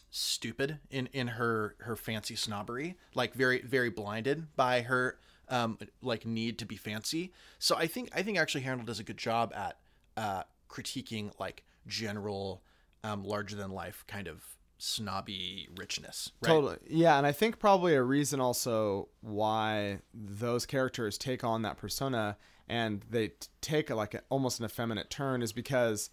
stupid 0.09 0.79
in 0.89 1.07
in 1.07 1.27
her 1.27 1.75
her 1.79 1.95
fancy 1.95 2.35
snobbery 2.35 2.95
like 3.15 3.33
very 3.33 3.61
very 3.61 3.89
blinded 3.89 4.55
by 4.55 4.81
her 4.81 5.17
um 5.49 5.77
like 6.01 6.25
need 6.25 6.57
to 6.59 6.65
be 6.65 6.77
fancy. 6.77 7.33
So 7.59 7.75
i 7.75 7.87
think 7.87 8.09
i 8.15 8.21
think 8.23 8.37
actually 8.37 8.61
Hey 8.61 8.69
Arnold 8.69 8.87
does 8.87 8.99
a 8.99 9.03
good 9.03 9.17
job 9.17 9.53
at 9.53 9.77
uh 10.15 10.43
critiquing 10.69 11.37
like 11.39 11.63
general 11.87 12.63
um 13.03 13.23
larger 13.23 13.55
than 13.55 13.71
life 13.71 14.03
kind 14.07 14.27
of 14.27 14.43
snobby 14.77 15.69
richness 15.77 16.31
right 16.41 16.49
Totally. 16.49 16.77
Yeah, 16.89 17.17
and 17.17 17.25
I 17.25 17.31
think 17.31 17.57
probably 17.59 17.95
a 17.95 18.01
reason 18.03 18.41
also 18.41 19.07
why 19.21 19.99
those 20.13 20.65
characters 20.65 21.17
take 21.17 21.43
on 21.43 21.61
that 21.61 21.77
persona 21.77 22.37
and 22.67 23.01
they 23.09 23.29
t- 23.29 23.47
take 23.61 23.89
a, 23.89 23.95
like 23.95 24.13
a, 24.13 24.21
almost 24.29 24.59
an 24.59 24.65
effeminate 24.65 25.09
turn 25.09 25.41
is 25.41 25.53
because 25.53 26.09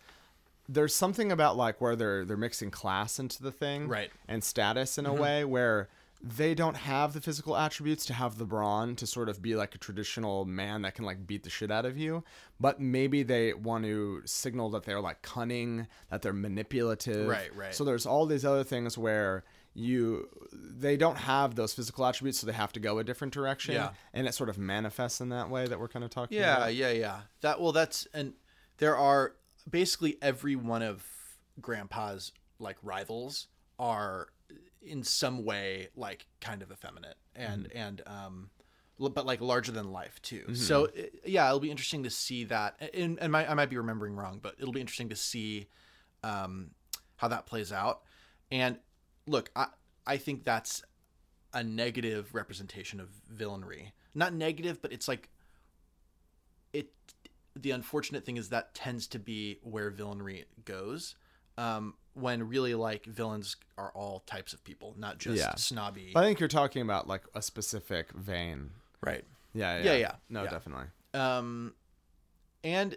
there's 0.68 0.94
something 0.94 1.32
about 1.32 1.56
like 1.56 1.80
where 1.80 1.96
they're 1.96 2.24
they're 2.24 2.36
mixing 2.36 2.70
class 2.70 3.18
into 3.18 3.42
the 3.42 3.50
thing, 3.50 3.88
Right. 3.88 4.10
and 4.28 4.44
status 4.44 4.98
in 4.98 5.06
a 5.06 5.12
way 5.12 5.44
where 5.44 5.88
they 6.22 6.54
don't 6.54 6.76
have 6.76 7.14
the 7.14 7.20
physical 7.20 7.56
attributes 7.56 8.04
to 8.04 8.12
have 8.12 8.36
the 8.36 8.44
brawn 8.44 8.94
to 8.96 9.06
sort 9.06 9.28
of 9.30 9.40
be 9.40 9.54
like 9.54 9.74
a 9.74 9.78
traditional 9.78 10.44
man 10.44 10.82
that 10.82 10.94
can 10.94 11.04
like 11.06 11.26
beat 11.26 11.44
the 11.44 11.50
shit 11.50 11.70
out 11.70 11.86
of 11.86 11.96
you 11.96 12.22
but 12.58 12.78
maybe 12.78 13.22
they 13.22 13.54
want 13.54 13.84
to 13.84 14.20
signal 14.26 14.68
that 14.68 14.84
they're 14.84 15.00
like 15.00 15.22
cunning 15.22 15.86
that 16.10 16.20
they're 16.20 16.32
manipulative 16.34 17.26
Right, 17.26 17.54
right. 17.56 17.74
so 17.74 17.84
there's 17.84 18.04
all 18.04 18.26
these 18.26 18.44
other 18.44 18.64
things 18.64 18.98
where 18.98 19.44
you 19.72 20.28
they 20.52 20.96
don't 20.98 21.16
have 21.16 21.54
those 21.54 21.72
physical 21.72 22.04
attributes 22.04 22.40
so 22.40 22.46
they 22.46 22.52
have 22.52 22.72
to 22.72 22.80
go 22.80 22.98
a 22.98 23.04
different 23.04 23.32
direction 23.32 23.74
Yeah. 23.74 23.90
and 24.12 24.26
it 24.26 24.34
sort 24.34 24.50
of 24.50 24.58
manifests 24.58 25.20
in 25.22 25.30
that 25.30 25.48
way 25.48 25.66
that 25.68 25.80
we're 25.80 25.88
kind 25.88 26.04
of 26.04 26.10
talking 26.10 26.36
Yeah, 26.38 26.56
about 26.58 26.74
yeah, 26.74 26.90
yeah. 26.90 27.20
That 27.40 27.60
well, 27.62 27.72
that's 27.72 28.06
and 28.12 28.34
there 28.78 28.96
are 28.96 29.36
basically 29.70 30.18
every 30.20 30.56
one 30.56 30.82
of 30.82 31.06
Grandpa's 31.60 32.32
like 32.58 32.76
rivals 32.82 33.46
are 33.78 34.28
in 34.82 35.02
some 35.02 35.44
way 35.44 35.88
like 35.96 36.26
kind 36.40 36.62
of 36.62 36.70
effeminate 36.72 37.16
and 37.34 37.68
and 37.74 38.02
um, 38.06 38.50
but 38.98 39.24
like 39.26 39.40
larger 39.40 39.72
than 39.72 39.92
life 39.92 40.20
too. 40.22 40.54
So 40.54 40.88
i- 40.96 41.10
yeah, 41.24 41.46
it'll 41.46 41.60
be 41.60 41.70
interesting 41.70 42.02
to 42.04 42.10
see 42.10 42.44
that. 42.44 42.90
And, 42.94 43.18
and 43.18 43.32
my, 43.32 43.50
I 43.50 43.54
might 43.54 43.70
be 43.70 43.76
remembering 43.78 44.14
wrong, 44.16 44.40
but 44.42 44.56
it'll 44.58 44.72
be 44.72 44.80
interesting 44.80 45.08
to 45.10 45.16
see 45.16 45.68
um, 46.22 46.70
how 47.16 47.28
that 47.28 47.46
plays 47.46 47.72
out. 47.72 48.02
And 48.50 48.78
look, 49.26 49.50
I 49.56 49.66
I 50.06 50.16
think 50.18 50.44
that's 50.44 50.82
a 51.52 51.62
negative 51.64 52.34
representation 52.34 53.00
of 53.00 53.08
villainry. 53.34 53.92
Not 54.14 54.34
negative, 54.34 54.80
but 54.82 54.92
it's 54.92 55.08
like 55.08 55.28
it 56.72 56.90
the 57.56 57.70
unfortunate 57.72 58.24
thing 58.24 58.36
is 58.36 58.48
that 58.50 58.74
tends 58.74 59.06
to 59.08 59.18
be 59.18 59.58
where 59.62 59.90
villainry 59.90 60.44
goes 60.64 61.16
um 61.58 61.94
when 62.14 62.48
really 62.48 62.74
like 62.74 63.06
villains 63.06 63.56
are 63.78 63.90
all 63.92 64.20
types 64.26 64.52
of 64.52 64.62
people 64.64 64.94
not 64.98 65.18
just 65.18 65.38
Yeah. 65.38 65.54
snobby. 65.56 66.12
I 66.16 66.22
think 66.22 66.40
you're 66.40 66.48
talking 66.48 66.82
about 66.82 67.06
like 67.06 67.22
a 67.34 67.42
specific 67.42 68.12
vein. 68.12 68.70
Right. 69.00 69.24
Yeah 69.54 69.78
yeah 69.78 69.84
Yeah, 69.84 69.96
yeah, 69.98 70.12
no 70.28 70.44
yeah. 70.44 70.50
definitely. 70.50 70.86
Um 71.14 71.74
and 72.64 72.96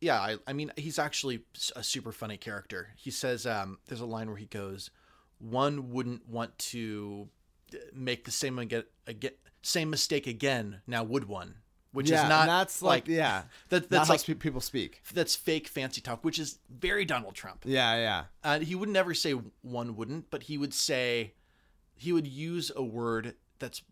yeah 0.00 0.20
I, 0.20 0.36
I 0.46 0.52
mean 0.52 0.72
he's 0.76 0.98
actually 0.98 1.44
a 1.76 1.82
super 1.82 2.12
funny 2.12 2.36
character. 2.36 2.88
He 2.96 3.10
says 3.10 3.46
um 3.46 3.78
there's 3.86 4.00
a 4.00 4.06
line 4.06 4.28
where 4.28 4.36
he 4.38 4.46
goes 4.46 4.90
one 5.38 5.90
wouldn't 5.90 6.28
want 6.28 6.56
to 6.56 7.28
uh, 7.74 7.78
make 7.92 8.24
the 8.24 8.30
same 8.30 8.58
again, 8.58 8.84
again 9.06 9.32
same 9.62 9.90
mistake 9.90 10.26
again 10.26 10.82
now 10.86 11.02
would 11.04 11.24
one 11.28 11.56
which 11.92 12.10
yeah 12.10 12.22
is 12.22 12.28
not 12.28 12.42
and 12.42 12.50
that's 12.50 12.82
like, 12.82 13.06
yeah. 13.06 13.42
that, 13.68 13.88
that's 13.88 14.08
how 14.08 14.14
like 14.14 14.38
people 14.38 14.60
speak. 14.60 15.02
That's 15.14 15.36
fake 15.36 15.68
fancy 15.68 16.00
talk 16.00 16.24
which 16.24 16.38
is 16.38 16.58
very 16.70 17.04
donald 17.04 17.34
trump. 17.34 17.62
Yeah 17.64 17.96
yeah. 17.96 18.24
Uh, 18.42 18.58
he 18.60 18.74
would 18.74 18.88
never 18.88 19.14
say 19.14 19.32
one 19.62 19.96
wouldn't, 19.96 20.30
but 20.30 20.44
he 20.44 20.58
would 20.58 20.74
say 20.74 21.34
he 21.94 22.12
would 22.12 22.26
use 22.26 22.72
a 22.74 22.82
word 22.82 23.34
that's 23.58 23.82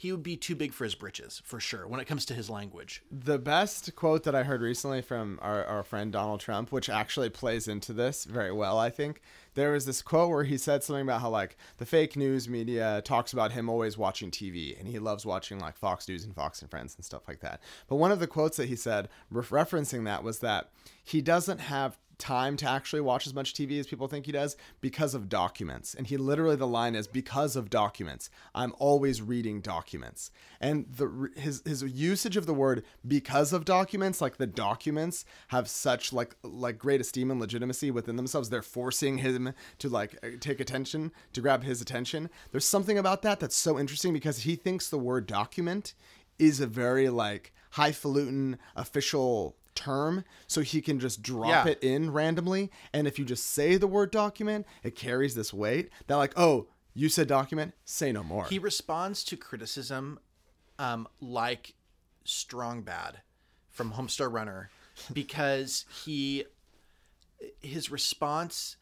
he 0.00 0.10
would 0.12 0.22
be 0.22 0.34
too 0.34 0.56
big 0.56 0.72
for 0.72 0.84
his 0.84 0.94
britches 0.94 1.42
for 1.44 1.60
sure 1.60 1.86
when 1.86 2.00
it 2.00 2.06
comes 2.06 2.24
to 2.24 2.32
his 2.32 2.48
language. 2.48 3.02
The 3.10 3.38
best 3.38 3.94
quote 3.96 4.24
that 4.24 4.34
I 4.34 4.44
heard 4.44 4.62
recently 4.62 5.02
from 5.02 5.38
our, 5.42 5.62
our 5.66 5.82
friend 5.82 6.10
Donald 6.10 6.40
Trump, 6.40 6.72
which 6.72 6.88
actually 6.88 7.28
plays 7.28 7.68
into 7.68 7.92
this 7.92 8.24
very 8.24 8.50
well, 8.50 8.78
I 8.78 8.88
think. 8.88 9.20
There 9.52 9.72
was 9.72 9.84
this 9.84 10.00
quote 10.00 10.30
where 10.30 10.44
he 10.44 10.56
said 10.56 10.82
something 10.82 11.02
about 11.02 11.20
how, 11.20 11.28
like, 11.28 11.58
the 11.76 11.84
fake 11.84 12.16
news 12.16 12.48
media 12.48 13.02
talks 13.04 13.34
about 13.34 13.52
him 13.52 13.68
always 13.68 13.98
watching 13.98 14.30
TV 14.30 14.78
and 14.80 14.88
he 14.88 14.98
loves 14.98 15.26
watching, 15.26 15.58
like, 15.58 15.76
Fox 15.76 16.08
News 16.08 16.24
and 16.24 16.34
Fox 16.34 16.62
and 16.62 16.70
Friends 16.70 16.94
and 16.94 17.04
stuff 17.04 17.28
like 17.28 17.40
that. 17.40 17.60
But 17.86 17.96
one 17.96 18.10
of 18.10 18.20
the 18.20 18.26
quotes 18.26 18.56
that 18.56 18.70
he 18.70 18.76
said, 18.76 19.10
re- 19.30 19.44
referencing 19.44 20.06
that, 20.06 20.24
was 20.24 20.38
that 20.38 20.70
he 21.04 21.20
doesn't 21.20 21.60
have 21.60 21.98
time 22.20 22.56
to 22.58 22.68
actually 22.68 23.00
watch 23.00 23.26
as 23.26 23.34
much 23.34 23.52
TV 23.52 23.80
as 23.80 23.86
people 23.86 24.06
think 24.06 24.26
he 24.26 24.32
does 24.32 24.56
because 24.80 25.14
of 25.14 25.28
documents. 25.28 25.94
And 25.94 26.06
he 26.06 26.16
literally 26.16 26.56
the 26.56 26.66
line 26.66 26.94
is 26.94 27.08
because 27.08 27.56
of 27.56 27.70
documents. 27.70 28.30
I'm 28.54 28.74
always 28.78 29.20
reading 29.20 29.60
documents. 29.60 30.30
And 30.60 30.86
the 30.88 31.30
his 31.34 31.62
his 31.64 31.82
usage 31.82 32.36
of 32.36 32.46
the 32.46 32.54
word 32.54 32.84
because 33.06 33.52
of 33.52 33.64
documents, 33.64 34.20
like 34.20 34.36
the 34.36 34.46
documents 34.46 35.24
have 35.48 35.68
such 35.68 36.12
like 36.12 36.36
like 36.42 36.78
great 36.78 37.00
esteem 37.00 37.30
and 37.30 37.40
legitimacy 37.40 37.90
within 37.90 38.16
themselves. 38.16 38.50
They're 38.50 38.62
forcing 38.62 39.18
him 39.18 39.54
to 39.78 39.88
like 39.88 40.16
uh, 40.22 40.28
take 40.38 40.60
attention, 40.60 41.12
to 41.32 41.40
grab 41.40 41.64
his 41.64 41.80
attention. 41.80 42.30
There's 42.52 42.64
something 42.64 42.98
about 42.98 43.22
that 43.22 43.40
that's 43.40 43.56
so 43.56 43.78
interesting 43.78 44.12
because 44.12 44.40
he 44.40 44.54
thinks 44.54 44.88
the 44.88 44.98
word 44.98 45.26
document 45.26 45.94
is 46.38 46.60
a 46.60 46.66
very 46.66 47.08
like 47.08 47.52
highfalutin 47.72 48.58
official 48.76 49.56
term 49.74 50.24
so 50.46 50.60
he 50.60 50.80
can 50.80 50.98
just 50.98 51.22
drop 51.22 51.48
Yeah. 51.48 51.66
it 51.72 51.78
in 51.82 52.12
randomly 52.12 52.70
and 52.92 53.06
if 53.06 53.18
you 53.18 53.24
just 53.24 53.46
say 53.46 53.76
the 53.76 53.86
word 53.86 54.10
document 54.10 54.66
it 54.82 54.94
carries 54.96 55.34
this 55.34 55.52
weight 55.52 55.90
that 56.06 56.16
like 56.16 56.32
oh 56.36 56.68
you 56.92 57.08
said 57.08 57.28
document 57.28 57.72
say 57.84 58.10
no 58.12 58.22
more 58.22 58.44
He 58.46 58.58
responds 58.58 59.22
to 59.24 59.36
criticism 59.36 60.18
um, 60.78 61.06
like 61.20 61.74
Strong 62.24 62.82
Bad 62.82 63.20
from 63.68 63.92
Homestar 63.92 64.32
Runner 64.32 64.70
because 65.12 65.84
he 66.04 66.44
his 67.60 67.90
response 67.90 68.76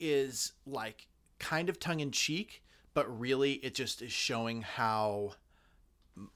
is 0.00 0.52
like 0.66 1.06
kind 1.38 1.68
of 1.68 1.78
tongue 1.78 2.00
in 2.00 2.10
cheek, 2.10 2.62
but 2.94 3.18
really 3.20 3.54
it 3.54 3.74
just 3.74 4.00
is 4.02 4.12
showing 4.12 4.62
how 4.62 5.32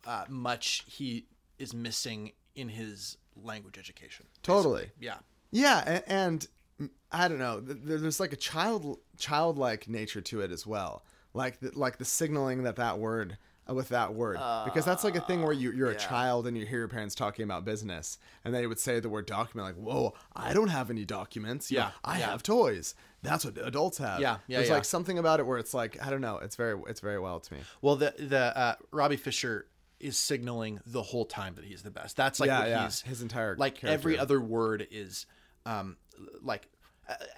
uh, 0.06 0.24
much 0.28 0.84
he 0.86 1.26
is 1.58 1.72
missing 1.74 2.32
in 2.58 2.68
his 2.68 3.16
language 3.36 3.78
education. 3.78 4.26
Totally. 4.42 4.90
Yeah. 5.00 5.18
Yeah, 5.50 5.82
and, 5.86 6.02
and 6.08 6.46
mm, 6.82 6.90
I 7.12 7.28
don't 7.28 7.38
know. 7.38 7.60
th- 7.60 7.78
th- 7.86 8.00
There's 8.00 8.20
like 8.20 8.32
a 8.32 8.36
child 8.36 8.98
childlike 9.16 9.88
nature 9.88 10.20
to 10.20 10.40
it 10.40 10.50
as 10.50 10.66
well. 10.66 11.04
Like 11.34 11.60
the, 11.60 11.70
like 11.78 11.98
the 11.98 12.04
signaling 12.04 12.64
that 12.64 12.76
that 12.76 12.98
word 12.98 13.38
uh, 13.70 13.74
with 13.74 13.90
that 13.90 14.14
word 14.14 14.38
because 14.64 14.84
that's 14.84 15.04
like 15.04 15.14
a 15.14 15.20
thing 15.20 15.42
where 15.42 15.52
you 15.52 15.70
you're 15.72 15.90
a 15.90 15.94
child 15.94 16.46
and 16.46 16.56
you 16.56 16.64
hear 16.64 16.78
your 16.78 16.88
parents 16.88 17.14
talking 17.14 17.44
about 17.44 17.64
business 17.66 18.18
and 18.44 18.54
they 18.54 18.66
would 18.66 18.78
say 18.78 18.98
the 18.98 19.10
word 19.10 19.26
document 19.26 19.66
like 19.68 19.76
whoa 19.76 20.14
I 20.34 20.54
don't 20.54 20.68
have 20.68 20.88
any 20.88 21.04
documents 21.04 21.70
Yeah, 21.70 21.90
I 22.02 22.18
yeah. 22.18 22.30
have 22.30 22.42
toys 22.42 22.94
that's 23.22 23.44
what 23.44 23.58
adults 23.58 23.98
have 23.98 24.20
Yeah, 24.20 24.38
yeah, 24.46 24.56
there's 24.58 24.68
yeah. 24.70 24.74
like 24.76 24.86
something 24.86 25.18
about 25.18 25.38
it 25.38 25.46
where 25.46 25.58
it's 25.58 25.74
like 25.74 26.02
I 26.04 26.08
don't 26.08 26.22
know 26.22 26.38
it's 26.38 26.56
very 26.56 26.80
it's 26.88 27.00
very 27.00 27.18
wild 27.20 27.42
to 27.44 27.54
me 27.54 27.60
Well, 27.82 27.96
the 27.96 28.14
the 28.18 28.56
uh, 28.58 28.74
Robbie 28.90 29.16
Fisher 29.16 29.66
is 30.00 30.16
signaling 30.16 30.80
the 30.86 31.02
whole 31.02 31.24
time 31.24 31.54
that 31.56 31.64
he's 31.64 31.82
the 31.82 31.90
best. 31.90 32.16
That's 32.16 32.38
like 32.40 32.48
Yeah, 32.48 32.60
what 32.60 32.68
yeah. 32.68 32.84
he's 32.84 33.00
His 33.02 33.22
entire 33.22 33.56
like 33.56 33.82
every 33.84 34.18
other 34.18 34.40
word 34.40 34.86
is 34.90 35.26
um 35.66 35.96
like 36.42 36.68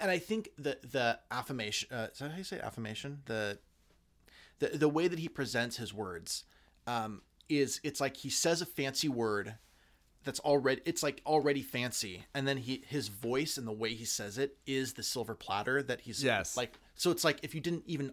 and 0.01 0.11
I 0.11 0.19
think 0.19 0.51
the 0.59 0.79
the 0.91 1.19
affirmation 1.31 1.89
uh, 1.93 2.09
is 2.13 2.19
that 2.19 2.31
how 2.33 2.37
you 2.39 2.45
say 2.45 2.59
affirmation 2.61 3.23
the 3.27 3.59
the 4.59 4.69
the 4.69 4.89
way 4.89 5.09
that 5.09 5.19
he 5.19 5.29
presents 5.29 5.77
his 5.77 5.95
words 5.95 6.45
um, 6.87 7.23
is 7.49 7.81
it's 7.83 8.01
like 8.01 8.17
he 8.17 8.31
says 8.31 8.61
a 8.61 8.67
fancy 8.67 9.09
word 9.09 9.55
that's 10.25 10.41
already 10.41 10.83
it's 10.85 11.03
like 11.03 11.23
already 11.25 11.63
fancy 11.63 12.25
and 12.35 12.47
then 12.47 12.59
he 12.59 12.85
his 12.87 13.09
voice 13.09 13.57
and 13.57 13.67
the 13.67 13.73
way 13.73 13.95
he 13.95 14.05
says 14.05 14.37
it 14.39 14.59
is 14.67 14.93
the 14.95 15.03
silver 15.03 15.35
platter 15.35 15.83
that 15.83 16.03
he's 16.03 16.23
Yes. 16.23 16.57
like 16.57 16.79
so 16.95 17.11
it's 17.11 17.25
like 17.25 17.39
if 17.43 17.55
you 17.55 17.61
didn't 17.61 17.85
even 17.87 18.13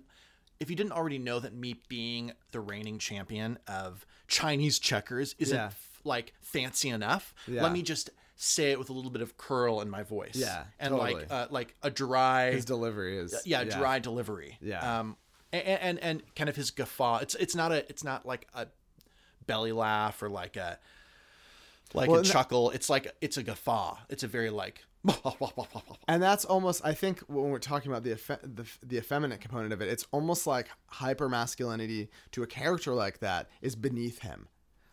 if 0.60 0.70
you 0.70 0.76
didn't 0.76 0.92
already 0.94 1.18
know 1.20 1.40
that 1.40 1.54
me 1.54 1.76
being 1.88 2.32
the 2.52 2.60
reigning 2.60 2.98
champion 3.00 3.60
of 3.68 4.06
Chinese 4.28 4.80
checkers 4.80 5.36
isn't 5.40 5.56
Yeah. 5.58 5.66
f- 5.68 6.02
like 6.04 6.34
fancy 6.42 6.90
enough 6.90 7.34
Yeah. 7.48 7.64
let 7.64 7.72
me 7.72 7.82
just 7.82 8.10
say 8.36 8.72
it 8.72 8.80
with 8.80 8.90
a 8.90 8.94
little 8.94 9.12
bit 9.12 9.22
of 9.22 9.36
curl 9.38 9.82
in 9.82 9.90
my 9.90 10.04
voice 10.04 10.36
Yeah, 10.36 10.66
and 10.80 10.92
totally. 10.92 11.14
like 11.16 11.32
uh, 11.32 11.48
like 11.50 11.76
a 11.84 11.90
dry 11.90 12.52
His 12.52 12.66
delivery 12.66 13.18
is 13.18 13.36
yeah, 13.46 13.64
dry 13.64 14.00
delivery. 14.00 14.58
Yeah. 14.62 15.00
Um, 15.00 15.18
and, 15.52 15.64
and 15.68 16.00
and 16.00 16.36
kind 16.36 16.50
of 16.50 16.56
his 16.56 16.70
guffaw. 16.72 17.18
It's 17.20 17.34
it's 17.36 17.56
not 17.56 17.72
a 17.72 17.88
it's 17.90 18.04
not 18.04 18.26
like 18.26 18.48
a 18.54 18.68
belly 19.48 19.72
laugh 19.72 20.22
or 20.22 20.30
like 20.30 20.56
a 20.58 20.78
like 21.94 22.08
Well, 22.10 22.18
a 22.18 22.20
and 22.20 22.28
that- 22.28 22.32
chuckle. 22.34 22.70
It's 22.72 22.90
like 22.90 23.14
it's 23.22 23.38
a 23.38 23.44
guffaw. 23.44 23.98
It's 24.10 24.24
a 24.24 24.28
very 24.28 24.50
like 24.50 24.84
And 26.08 26.22
that's 26.22 26.46
almost, 26.46 26.82
I 26.84 26.94
think, 26.94 27.20
when 27.28 27.50
we're 27.50 27.60
talking 27.60 27.92
about 27.92 28.04
the 28.04 28.12
effe- 28.12 28.40
the, 28.44 28.66
the 28.86 28.98
effeminate 28.98 29.40
component 29.42 29.72
of 29.74 29.82
it, 29.82 29.90
it's 29.90 30.06
almost 30.12 30.46
like 30.48 30.68
hyper 30.88 31.30
masculinity 31.30 32.10
to 32.32 32.44
a 32.44 32.48
character 32.48 32.94
like 32.94 33.20
that 33.20 33.50
is 33.62 33.76
beneath 33.76 34.20
him. 34.20 34.48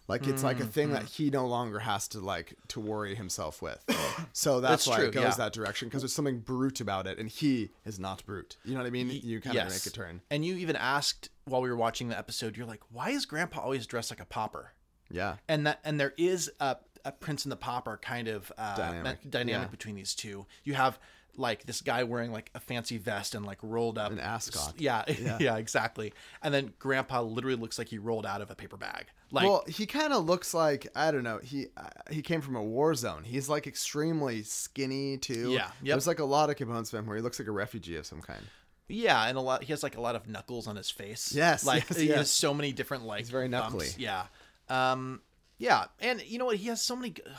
Like 0.06 0.26
it's 0.26 0.44
like 0.44 0.60
a 0.60 0.66
thing 0.66 0.88
Mm-hmm. 0.88 0.94
that 0.96 1.04
he 1.06 1.30
no 1.30 1.46
longer 1.46 1.78
has 1.78 2.06
to 2.08 2.20
like 2.20 2.54
to 2.68 2.78
worry 2.80 3.14
himself 3.14 3.62
with. 3.62 3.82
So 4.32 4.60
that's, 4.60 4.84
That's 4.84 4.86
why 4.88 4.96
true, 4.98 5.04
it 5.06 5.12
goes 5.12 5.22
yeah. 5.24 5.34
that 5.36 5.52
direction 5.52 5.88
because 5.88 6.02
there's 6.02 6.12
something 6.14 6.38
brute 6.38 6.80
about 6.80 7.06
it, 7.08 7.18
and 7.18 7.28
he 7.28 7.70
is 7.84 7.98
not 7.98 8.24
brute. 8.26 8.56
You 8.64 8.74
know 8.74 8.80
what 8.80 8.86
I 8.86 8.90
mean? 8.90 9.08
You 9.10 9.40
kind 9.40 9.56
of 9.56 9.64
yes. 9.64 9.84
make 9.86 9.92
a 9.92 9.96
turn. 9.96 10.20
And 10.30 10.44
you 10.44 10.54
even 10.56 10.76
asked 10.76 11.30
while 11.46 11.60
we 11.62 11.68
were 11.68 11.76
watching 11.76 12.08
the 12.08 12.16
episode. 12.18 12.56
You're 12.56 12.66
like, 12.66 12.82
why 12.92 13.10
is 13.10 13.26
Grandpa 13.26 13.60
always 13.60 13.86
dressed 13.86 14.10
like 14.12 14.20
a 14.20 14.24
pauper? 14.24 14.72
Yeah. 15.14 15.36
and 15.48 15.66
that 15.66 15.80
and 15.84 15.98
there 15.98 16.12
is 16.18 16.50
a, 16.60 16.76
a 17.04 17.12
prince 17.12 17.44
and 17.44 17.52
the 17.52 17.56
Pauper 17.56 17.98
kind 18.02 18.28
of 18.28 18.50
uh, 18.58 18.76
Dynamic, 18.76 19.18
dynamic 19.30 19.66
yeah. 19.68 19.70
between 19.70 19.94
these 19.94 20.14
two. 20.14 20.46
You 20.64 20.74
have 20.74 20.98
like 21.36 21.66
this 21.66 21.80
guy 21.80 22.04
wearing 22.04 22.30
like 22.30 22.48
a 22.54 22.60
fancy 22.60 22.96
vest 22.96 23.34
and 23.34 23.44
like 23.44 23.58
rolled 23.60 23.98
up 23.98 24.12
An 24.12 24.20
ascot. 24.20 24.74
Yeah, 24.78 25.02
Yeah. 25.20 25.38
yeah, 25.40 25.56
exactly. 25.56 26.12
And 26.42 26.54
then 26.54 26.72
Grandpa 26.78 27.22
literally 27.22 27.56
looks 27.56 27.76
like 27.76 27.88
he 27.88 27.98
rolled 27.98 28.24
out 28.24 28.40
of 28.40 28.50
a 28.50 28.54
paper 28.54 28.76
bag. 28.76 29.06
Like 29.32 29.44
well, 29.46 29.64
he 29.66 29.84
kind 29.84 30.12
of 30.12 30.26
looks 30.26 30.54
like 30.54 30.86
I 30.94 31.10
don't 31.10 31.24
know. 31.24 31.38
He 31.42 31.66
uh, 31.76 31.88
he 32.10 32.22
came 32.22 32.40
from 32.40 32.54
a 32.54 32.62
war 32.62 32.94
zone. 32.94 33.24
He's 33.24 33.48
like 33.48 33.66
extremely 33.66 34.44
skinny 34.44 35.16
too. 35.18 35.50
Yeah, 35.50 35.70
yep. 35.82 35.94
There's 35.94 36.06
like 36.06 36.20
a 36.20 36.24
lot 36.24 36.50
of 36.50 36.56
components 36.56 36.92
of 36.92 37.00
him 37.00 37.06
where 37.06 37.16
he 37.16 37.22
looks 37.22 37.38
like 37.40 37.48
a 37.48 37.52
refugee 37.52 37.96
of 37.96 38.06
some 38.06 38.20
kind. 38.20 38.42
yeah, 38.86 39.26
and 39.26 39.36
a 39.36 39.40
lot. 39.40 39.64
He 39.64 39.72
has 39.72 39.82
like 39.82 39.96
a 39.96 40.00
lot 40.00 40.14
of 40.14 40.28
knuckles 40.28 40.68
on 40.68 40.76
his 40.76 40.88
face. 40.88 41.32
Yes, 41.34 41.66
like 41.66 41.88
yes, 41.88 41.98
he 41.98 42.06
yes. 42.08 42.16
has 42.18 42.30
so 42.30 42.54
many 42.54 42.70
different 42.70 43.06
like. 43.06 43.20
He's 43.20 43.30
very 43.30 43.48
bumps. 43.48 43.72
knuckly. 43.72 43.88
Yeah, 43.98 44.26
um, 44.68 45.20
yeah, 45.58 45.84
and 46.00 46.22
you 46.22 46.38
know 46.38 46.46
what? 46.46 46.56
He 46.56 46.68
has 46.68 46.82
so 46.82 46.96
many. 46.96 47.10
g- 47.10 47.22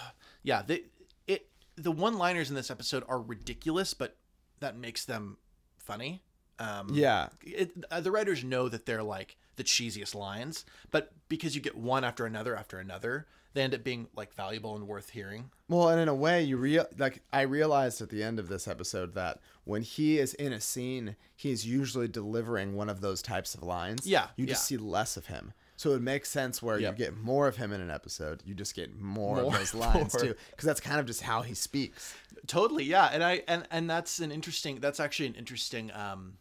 Yeah, 0.44 0.62
the 0.62 0.84
it 1.28 1.50
the 1.76 1.92
one 1.92 2.18
liners 2.20 2.50
in 2.50 2.56
this 2.56 2.70
episode 2.70 3.04
are 3.08 3.20
ridiculous, 3.20 3.94
but 3.96 4.16
that 4.60 4.78
makes 4.78 5.06
them 5.06 5.38
funny. 5.78 6.22
Um, 6.60 6.90
Yeah. 6.94 7.30
it, 7.42 7.72
uh, 7.92 8.00
the 8.00 8.12
writers 8.12 8.44
know 8.44 8.70
that 8.70 8.86
they're 8.86 9.04
like 9.04 9.38
the 9.58 9.64
cheesiest 9.64 10.14
lines, 10.16 10.64
but 10.92 11.12
because 11.28 11.56
you 11.56 11.62
get 11.62 11.76
one 11.76 12.04
after 12.04 12.26
another 12.26 12.56
after 12.56 12.78
another, 12.80 13.26
they 13.54 13.62
end 13.64 13.74
up 13.74 13.84
being 13.84 14.08
like 14.16 14.34
valuable 14.34 14.76
and 14.76 14.88
worth 14.88 15.10
hearing. 15.10 15.50
Well, 15.68 15.90
and 15.90 16.00
in 16.00 16.08
a 16.08 16.14
way, 16.16 16.44
you 16.44 16.58
real 16.58 16.86
like 16.98 17.24
I 17.34 17.42
realized 17.42 18.02
at 18.02 18.10
the 18.10 18.22
end 18.24 18.38
of 18.40 18.48
this 18.48 18.68
episode 18.68 19.16
that 19.16 19.40
when 19.64 19.82
he 19.82 20.20
is 20.20 20.34
in 20.36 20.54
a 20.54 20.62
scene, 20.62 21.16
he's 21.36 21.66
usually 21.66 22.08
delivering 22.08 22.76
one 22.76 22.90
of 22.90 23.02
those 23.02 23.22
types 23.22 23.56
of 23.56 23.64
lines. 23.64 24.06
Yeah, 24.06 24.28
you 24.38 24.46
just 24.46 24.70
yeah. 24.70 24.78
see 24.78 24.84
less 24.84 25.18
of 25.18 25.26
him. 25.26 25.54
So 25.78 25.92
it 25.94 26.02
makes 26.02 26.30
sense 26.30 26.62
where 26.64 26.80
Yep. 26.80 26.94
you 27.00 27.06
get 27.06 27.18
more 27.18 27.48
of 27.48 27.58
him 27.58 27.74
in 27.74 27.82
an 27.82 27.90
episode. 27.92 28.42
You 28.46 28.54
just 28.54 28.76
get 28.76 28.98
more, 28.98 29.36
More, 29.42 29.46
of 29.48 29.54
those 29.60 29.74
lines 29.74 30.14
more. 30.16 30.24
too, 30.24 30.36
because 30.52 30.66
that's 30.66 30.80
kind 30.80 31.00
of 31.00 31.06
just 31.06 31.22
how 31.22 31.42
he 31.42 31.54
speaks. 31.54 32.14
Totally, 32.48 32.86
yeah, 32.86 33.10
and 33.12 33.24
I 33.24 33.44
and 33.48 33.68
and 33.72 33.90
that's 33.90 34.20
an 34.20 34.32
interesting. 34.32 34.80
That's 34.80 35.00
actually 35.00 35.28
an 35.28 35.36
interesting. 35.36 35.92
um 35.92 36.38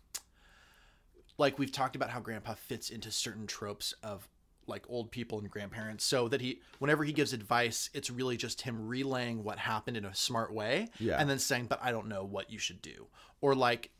Like 1.37 1.59
we've 1.59 1.73
talked 1.73 1.97
about 1.97 2.11
how 2.11 2.21
Grandpa 2.21 2.55
fits 2.55 2.91
into 2.91 3.11
certain 3.11 3.47
tropes 3.47 3.93
of 4.03 4.29
like 4.67 4.85
old 4.89 5.11
people 5.11 5.39
and 5.41 5.51
grandparents, 5.51 6.05
so 6.05 6.27
that 6.29 6.41
he, 6.41 6.61
whenever 6.79 7.05
he 7.05 7.13
gives 7.13 7.35
advice, 7.35 7.91
it's 7.93 8.09
really 8.09 8.37
just 8.39 8.63
him 8.63 8.89
relaying 8.89 9.45
what 9.45 9.59
happened 9.59 9.95
in 9.97 10.07
a 10.07 10.15
smart 10.15 10.55
way, 10.55 10.89
Yeah. 10.99 11.17
and 11.21 11.29
then 11.29 11.39
saying, 11.39 11.67
"But 11.67 11.81
I 11.83 11.91
don't 11.91 12.07
know 12.07 12.25
what 12.25 12.51
you 12.51 12.59
should 12.59 12.81
do," 12.81 13.09
or 13.43 13.55
like 13.55 13.91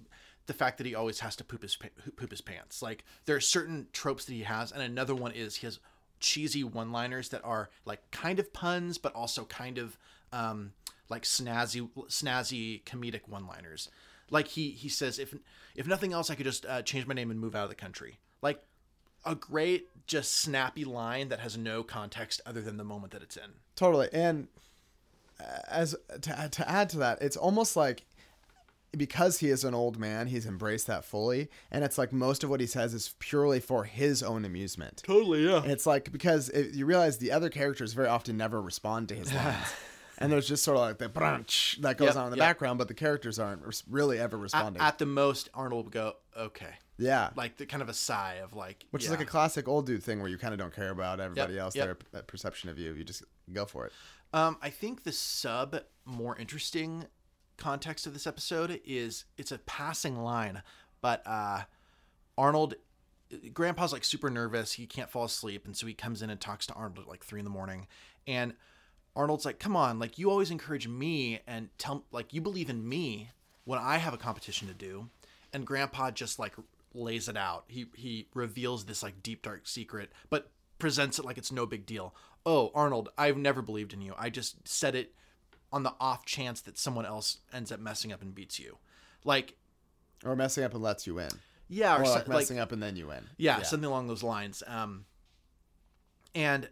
the 0.47 0.55
fact 0.55 0.79
that 0.79 0.87
he 0.87 0.95
always 0.95 1.21
has 1.21 1.37
to 1.37 1.45
poop 1.45 1.63
his 1.63 1.77
poop 1.77 2.31
his 2.31 2.41
pants. 2.41 2.83
Like 2.83 3.05
there 3.25 3.37
are 3.37 3.41
certain 3.41 3.87
tropes 3.93 4.25
that 4.27 4.33
he 4.33 4.43
has, 4.43 4.73
and 4.73 4.83
another 4.83 5.15
one 5.15 5.33
is 5.33 5.57
he 5.57 5.67
has 5.67 5.81
cheesy 6.21 6.65
one-liners 6.65 7.29
that 7.31 7.45
are 7.45 7.71
like 7.85 8.11
kind 8.11 8.39
of 8.39 8.53
puns, 8.53 8.99
but 8.99 9.15
also 9.15 9.45
kind 9.45 9.79
of 9.79 9.99
um, 10.33 10.73
like 11.09 11.23
snazzy, 11.23 11.89
snazzy 12.09 12.83
comedic 12.85 13.29
one-liners. 13.29 13.91
Like 14.31 14.49
he 14.49 14.71
he 14.71 14.89
says, 14.89 15.19
if 15.19 15.35
if 15.75 15.87
nothing 15.87 16.13
else, 16.13 16.31
I 16.31 16.35
could 16.35 16.47
just 16.47 16.67
uh, 16.67 16.83
change 16.83 17.07
my 17.07 17.15
name 17.15 17.31
and 17.31 17.41
move 17.41 17.55
out 17.55 17.65
of 17.65 17.69
the 17.69 17.75
country. 17.75 18.19
Like 18.43 18.63
a 19.25 19.35
great, 19.35 19.89
just 20.07 20.35
snappy 20.35 20.85
line 20.85 21.29
that 21.29 21.41
has 21.41 21.57
no 21.57 21.83
context 21.83 22.41
other 22.45 22.61
than 22.61 22.77
the 22.77 22.85
moment 22.85 23.13
that 23.13 23.23
it's 23.23 23.37
in. 23.37 23.53
Totally. 23.77 24.09
And 24.13 24.49
uh, 25.41 25.45
as 25.69 25.95
to, 26.21 26.49
to 26.51 26.71
add 26.71 26.91
to 26.91 26.99
that, 26.99 27.23
it's 27.23 27.37
almost 27.37 27.77
like 27.77 28.05
because 28.97 29.39
he 29.39 29.49
is 29.51 29.65
an 29.65 29.75
old 29.75 29.99
man, 29.99 30.27
he's 30.29 30.47
embraced 30.47 30.87
that 30.87 31.05
fully, 31.05 31.49
and 31.71 31.85
it's 31.85 31.99
like 31.99 32.13
most 32.13 32.45
of 32.45 32.51
what 32.51 32.61
he 32.61 32.67
says 32.67 32.95
is 32.95 33.15
purely 33.19 33.61
for 33.61 33.85
his 33.85 34.23
own 34.23 34.45
amusement. 34.45 35.03
Totally, 35.05 35.47
yeah. 35.49 35.63
And 35.63 35.71
it's 35.71 35.87
like 35.87 36.11
because 36.13 36.49
it, 36.51 36.75
you 36.75 36.87
realize 36.87 37.19
the 37.19 37.33
other 37.33 37.51
characters 37.51 37.93
very 37.93 38.09
often 38.09 38.37
never 38.37 38.61
respond 38.63 39.09
to 39.11 39.15
his 39.15 39.33
lines. 39.35 39.67
And 40.19 40.31
there's 40.31 40.47
just 40.47 40.63
sort 40.63 40.77
of 40.77 40.83
like 40.83 40.99
the 40.99 41.09
brunch 41.09 41.81
that 41.83 41.99
goes 41.99 42.11
Yep, 42.11 42.17
on 42.17 42.25
in 42.27 42.31
the 42.31 42.37
yep. 42.37 42.47
background, 42.47 42.79
but 42.79 42.87
the 42.87 42.95
characters 42.95 43.41
aren't 43.41 43.83
really 43.91 44.19
ever 44.21 44.37
responding. 44.39 44.81
at 44.81 44.99
the 44.99 45.07
most, 45.07 45.49
Arnold 45.55 45.87
would 45.87 45.93
go, 45.93 46.15
"Okay," 46.39 46.71
yeah, 46.99 47.31
like 47.35 47.57
the 47.57 47.67
kind 47.67 47.83
of 47.83 47.89
a 47.89 47.95
sigh 47.95 48.35
of 48.35 48.55
like, 48.55 48.87
which 48.93 49.03
is 49.05 49.11
like 49.11 49.21
a 49.21 49.25
classic 49.25 49.67
old 49.67 49.87
dude 49.87 50.05
thing 50.05 50.21
where 50.21 50.29
you 50.29 50.39
kind 50.39 50.55
of 50.55 50.61
don't 50.61 50.73
care 50.75 50.91
about 50.91 51.19
everybody 51.19 51.59
else, 51.59 51.75
yep. 51.75 51.87
their 51.87 51.95
p- 51.97 52.27
perception 52.29 52.71
of 52.71 52.79
you. 52.79 52.95
You 52.95 53.03
just 53.03 53.25
go 53.53 53.65
for 53.67 53.87
it. 53.87 53.93
Um, 54.33 54.57
I 54.63 54.71
think 54.71 55.03
the 55.03 55.11
sub 55.13 55.81
more 56.05 56.37
interesting 56.39 57.07
context 57.65 58.07
of 58.07 58.13
this 58.13 58.27
episode 58.27 58.79
is 58.85 59.25
it's 59.39 59.51
a 59.51 59.57
passing 59.57 60.23
line, 60.23 60.63
but 61.01 61.23
uh, 61.25 61.63
Arnold, 62.37 62.75
Grandpa's 63.55 63.91
like 63.91 64.05
super 64.05 64.29
nervous. 64.29 64.73
He 64.73 64.87
can't 64.87 65.09
fall 65.09 65.25
asleep, 65.25 65.65
and 65.65 65.75
so 65.75 65.87
he 65.87 65.95
comes 65.95 66.21
in 66.21 66.29
and 66.29 66.39
talks 66.39 66.67
to 66.67 66.75
Arnold 66.75 66.99
at 66.99 67.09
like 67.09 67.25
three 67.25 67.41
in 67.41 67.45
the 67.45 67.51
morning, 67.51 67.87
and 68.27 68.53
Arnold's 69.17 69.47
like, 69.47 69.59
"Come 69.59 69.77
on, 69.77 69.99
like 69.99 70.19
you 70.19 70.31
always 70.31 70.51
encourage 70.51 70.87
me 70.87 71.41
and 71.47 71.71
tell 71.79 72.05
like 72.13 72.35
you 72.35 72.43
believe 72.43 72.69
in 72.69 72.87
me 72.87 73.31
when 73.65 73.79
I 73.79 73.97
have 73.97 74.13
a 74.13 74.19
competition 74.19 74.69
to 74.69 74.75
do," 74.75 75.09
and 75.55 75.67
Grandpa 75.67 76.11
just 76.11 76.39
like 76.39 76.53
lays 76.93 77.31
it 77.31 77.37
out. 77.39 77.65
He 77.69 77.87
he 77.95 78.29
reveals 78.35 78.85
this 78.85 79.03
like 79.03 79.23
deep 79.23 79.41
dark 79.41 79.67
secret, 79.67 80.13
but 80.29 80.51
presents 80.79 81.19
it 81.19 81.25
like 81.25 81.39
it's 81.39 81.51
no 81.51 81.65
big 81.65 81.87
deal. 81.87 82.15
Oh, 82.45 82.71
Arnold, 82.75 83.09
I've 83.17 83.39
never 83.39 83.63
believed 83.63 83.95
in 83.95 84.03
you. 84.03 84.13
I 84.19 84.29
just 84.29 84.69
said 84.69 84.95
it 84.95 85.15
on 85.75 85.83
the 85.83 85.93
off 86.01 86.25
chance 86.25 86.61
that 86.63 86.79
someone 86.79 87.05
else 87.05 87.39
ends 87.53 87.73
up 87.73 87.81
messing 87.81 88.13
up 88.13 88.23
and 88.23 88.35
beats 88.35 88.59
you. 88.59 88.79
Like, 89.25 89.57
Or 90.25 90.37
messing 90.37 90.63
up 90.65 90.73
and 90.75 90.83
lets 90.83 91.07
you 91.07 91.19
in. 91.19 91.29
yeah, 91.69 91.97
or, 91.97 92.03
Or 92.03 92.05
so- 92.07 92.13
like 92.15 92.29
messing 92.29 92.59
up 92.59 92.71
and 92.73 92.83
then 92.83 92.95
you 92.97 93.09
win. 93.09 93.29
yeah, 93.37 93.61
something 93.63 93.89
along 93.89 94.07
those 94.09 94.23
lines. 94.23 94.63
Um, 94.67 95.07
and 96.35 96.69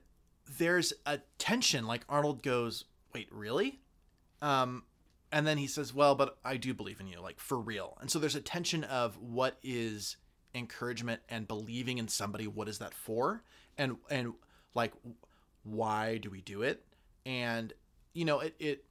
there's 0.58 0.92
a 1.06 1.18
tension. 1.38 1.86
Like 1.86 2.02
Arnold 2.08 2.42
goes, 2.42 2.84
"Wait, 3.14 3.28
really?" 3.32 3.80
Um, 4.40 4.84
and 5.30 5.46
then 5.46 5.58
he 5.58 5.66
says, 5.66 5.94
"Well, 5.94 6.14
but 6.14 6.38
I 6.44 6.56
do 6.56 6.74
believe 6.74 7.00
in 7.00 7.06
you, 7.06 7.20
like 7.20 7.38
for 7.40 7.58
real." 7.58 7.96
And 8.00 8.10
so 8.10 8.18
there's 8.18 8.34
a 8.34 8.40
tension 8.40 8.84
of 8.84 9.18
what 9.18 9.58
is 9.62 10.16
encouragement 10.54 11.22
and 11.28 11.48
believing 11.48 11.98
in 11.98 12.08
somebody. 12.08 12.46
What 12.46 12.68
is 12.68 12.78
that 12.78 12.92
for? 12.94 13.42
And 13.78 13.96
and 14.10 14.34
like, 14.74 14.92
why 15.64 16.18
do 16.18 16.28
we 16.30 16.40
do 16.40 16.62
it? 16.62 16.84
And 17.24 17.72
you 18.12 18.25
know, 18.25 18.40
it 18.40 18.55
it 18.59 18.85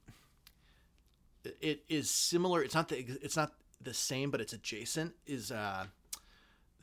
it 1.60 1.84
is 1.88 2.10
similar. 2.10 2.62
It's 2.62 2.74
not 2.74 2.88
the 2.88 2.98
it's 2.98 3.36
not 3.36 3.52
the 3.80 3.94
same, 3.94 4.30
but 4.30 4.40
it's 4.40 4.52
adjacent. 4.52 5.14
Is 5.26 5.50
uh 5.50 5.86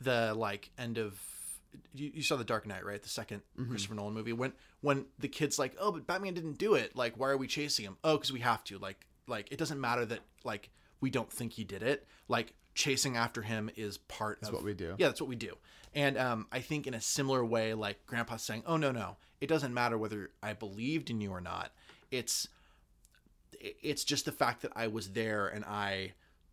the 0.00 0.34
like 0.34 0.70
end 0.78 0.98
of 0.98 1.20
you, 1.94 2.10
you 2.14 2.22
saw 2.22 2.36
the 2.36 2.44
Dark 2.44 2.66
Knight, 2.66 2.84
right? 2.84 3.00
The 3.00 3.08
2nd 3.08 3.42
Christopher 3.68 3.94
Nolan 3.94 4.14
movie. 4.14 4.32
When 4.32 4.52
when 4.80 5.06
the 5.18 5.28
kid's 5.28 5.58
like, 5.58 5.76
"Oh, 5.78 5.92
but 5.92 6.06
Batman 6.06 6.34
didn't 6.34 6.58
do 6.58 6.74
it. 6.74 6.96
Like, 6.96 7.18
why 7.18 7.28
are 7.28 7.36
we 7.36 7.46
chasing 7.46 7.84
him? 7.84 7.96
Oh, 8.02 8.16
because 8.16 8.32
we 8.32 8.40
have 8.40 8.64
to. 8.64 8.78
Like, 8.78 9.06
like 9.26 9.52
it 9.52 9.58
doesn't 9.58 9.80
matter 9.80 10.04
that 10.06 10.20
like 10.44 10.70
we 11.00 11.10
don't 11.10 11.30
think 11.30 11.52
he 11.52 11.64
did 11.64 11.82
it. 11.82 12.06
Like 12.28 12.54
chasing 12.74 13.16
after 13.16 13.42
him 13.42 13.70
is 13.76 13.98
part 13.98 14.38
of 14.42 14.52
what 14.52 14.64
we 14.64 14.74
do. 14.74 14.94
Yeah, 14.98 15.08
that's 15.08 15.20
what 15.20 15.28
we 15.28 15.36
do. 15.36 15.56
And 15.94 16.16
um, 16.16 16.46
I 16.52 16.60
think 16.60 16.86
in 16.86 16.94
a 16.94 17.00
similar 17.00 17.44
way, 17.44 17.74
like 17.74 18.04
Grandpa's 18.06 18.42
saying, 18.42 18.62
"Oh 18.66 18.76
no, 18.76 18.92
no, 18.92 19.16
it 19.40 19.48
doesn't 19.48 19.74
matter 19.74 19.98
whether 19.98 20.30
I 20.42 20.52
believed 20.52 21.10
in 21.10 21.20
you 21.20 21.30
or 21.30 21.40
not. 21.40 21.72
It's 22.10 22.48
it's 23.60 24.04
just 24.04 24.24
the 24.24 24.32
fact 24.32 24.62
that 24.62 24.72
I 24.74 24.86
was 24.86 25.10
there 25.10 25.48
and 25.48 25.64
I 25.64 26.12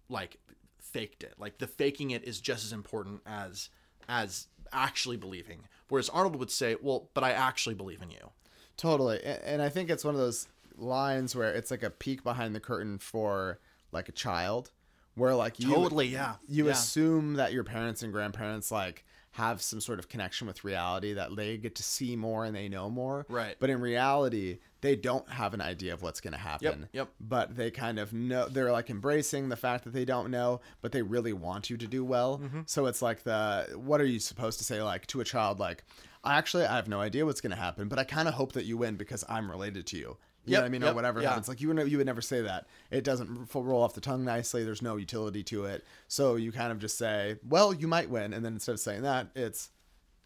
like 0.10 0.38
faked 0.80 1.24
it. 1.24 1.36
Like 1.38 1.58
the 1.58 1.68
faking 1.68 2.12
it 2.12 2.24
is 2.24 2.40
just 2.42 2.66
as 2.66 2.74
important 2.74 3.22
as 3.26 3.70
as 4.10 4.48
actually 4.74 5.18
believing. 5.18 5.62
Whereas 5.90 6.10
Arnold 6.10 6.36
would 6.38 6.52
say, 6.52 6.76
"Well, 6.82 7.10
but 7.14 7.24
I 7.24 7.32
actually 7.32 7.76
believe 7.76 8.02
in 8.02 8.10
you." 8.12 8.32
Totally. 8.76 9.24
And 9.24 9.62
I 9.62 9.70
think 9.70 9.90
it's 9.90 10.04
one 10.06 10.14
of 10.16 10.20
those 10.22 10.48
lines 10.78 11.36
where 11.36 11.52
it's 11.54 11.72
like 11.72 11.82
a 11.84 11.90
peek 11.90 12.24
behind 12.24 12.54
the 12.54 12.60
curtain 12.60 13.00
for 13.00 13.60
like 13.92 14.08
a 14.10 14.12
child 14.12 14.72
where 15.16 15.34
like 15.34 15.60
you 15.60 15.74
Totally, 15.74 16.08
yeah. 16.08 16.36
you 16.48 16.66
Yeah. 16.68 16.74
assume 16.74 17.34
that 17.36 17.54
your 17.54 17.64
parents 17.64 18.04
and 18.04 18.14
grandparents 18.14 18.70
like 18.70 19.04
have 19.38 19.62
some 19.62 19.80
sort 19.80 20.00
of 20.00 20.10
connection 20.10 20.48
with 20.48 20.64
reality 20.64 21.14
that 21.14 21.36
they 21.36 21.58
get 21.58 21.76
to 21.76 21.84
see 21.84 22.16
more 22.16 22.44
and 22.44 22.56
they 22.56 22.68
know 22.68 22.90
more. 22.90 23.24
Right. 23.30 23.56
But 23.60 23.70
in 23.70 23.80
reality, 23.80 24.58
they 24.82 24.96
don't 24.96 25.30
have 25.30 25.54
an 25.54 25.62
idea 25.62 25.94
of 25.94 26.02
what's 26.02 26.22
going 26.22 26.34
to 26.34 26.40
happen. 26.40 26.82
yep. 26.82 26.90
yep. 26.92 27.10
But 27.22 27.56
they 27.56 27.70
kind 27.70 28.00
of 28.00 28.14
know 28.14 28.48
they're 28.48 28.72
like 28.72 28.90
embracing 28.90 29.50
the 29.50 29.56
fact 29.56 29.84
that 29.84 29.94
they 29.94 30.06
don't 30.06 30.32
know, 30.32 30.62
but 30.82 30.92
they 30.92 31.04
really 31.04 31.34
want 31.34 31.70
you 31.70 31.78
to 31.78 31.86
do 31.86 32.04
well. 32.04 32.40
Mm-hmm. 32.40 32.62
So 32.66 32.88
it's 32.88 33.04
like 33.04 33.22
the 33.24 33.68
what 33.76 34.02
are 34.02 34.06
you 34.06 34.20
supposed 34.20 34.58
to 34.58 34.64
say 34.64 34.82
like 34.82 35.06
to 35.08 35.22
a 35.22 35.24
child 35.24 35.60
like 35.60 35.84
I 36.24 36.40
actually 36.40 36.66
I 36.66 36.76
have 36.76 36.88
no 36.88 37.00
idea 37.00 37.24
what's 37.24 37.42
going 37.42 37.52
to 37.52 37.62
happen, 37.62 37.90
but 37.90 38.00
I 38.00 38.06
kind 38.06 38.28
of 38.28 38.34
hope 38.34 38.54
that 38.54 38.66
you 38.66 38.76
win 38.78 38.96
because 38.96 39.24
I'm 39.30 39.52
related 39.52 39.86
to 39.88 39.98
you. 39.98 40.18
You 40.48 40.54
know 40.56 40.62
what 40.62 40.66
I 40.66 40.70
mean, 40.70 40.84
or 40.84 40.94
whatever 40.94 41.22
yeah. 41.22 41.30
happens. 41.30 41.48
Like 41.48 41.62
you 41.62 41.68
would, 41.68 41.92
you 41.92 41.98
would 41.98 42.06
never 42.06 42.22
say 42.22 42.42
that. 42.42 42.68
It 42.90 43.04
doesn't 43.04 43.50
roll 43.54 43.84
off 43.84 43.94
the 43.94 44.02
tongue 44.02 44.24
nicely. 44.24 44.64
There's 44.64 44.82
no 44.82 44.96
utility 44.96 45.44
to 45.44 45.66
it. 45.66 45.84
So 46.08 46.36
you 46.36 46.52
kind 46.52 46.72
of 46.72 46.80
just 46.80 46.98
say, 46.98 47.38
"Well, 47.48 47.74
you 47.74 47.88
might 47.88 48.10
win," 48.10 48.34
and 48.34 48.44
then 48.44 48.54
instead 48.54 48.74
of 48.74 48.80
saying 48.80 49.02
that, 49.04 49.28
it's, 49.36 49.70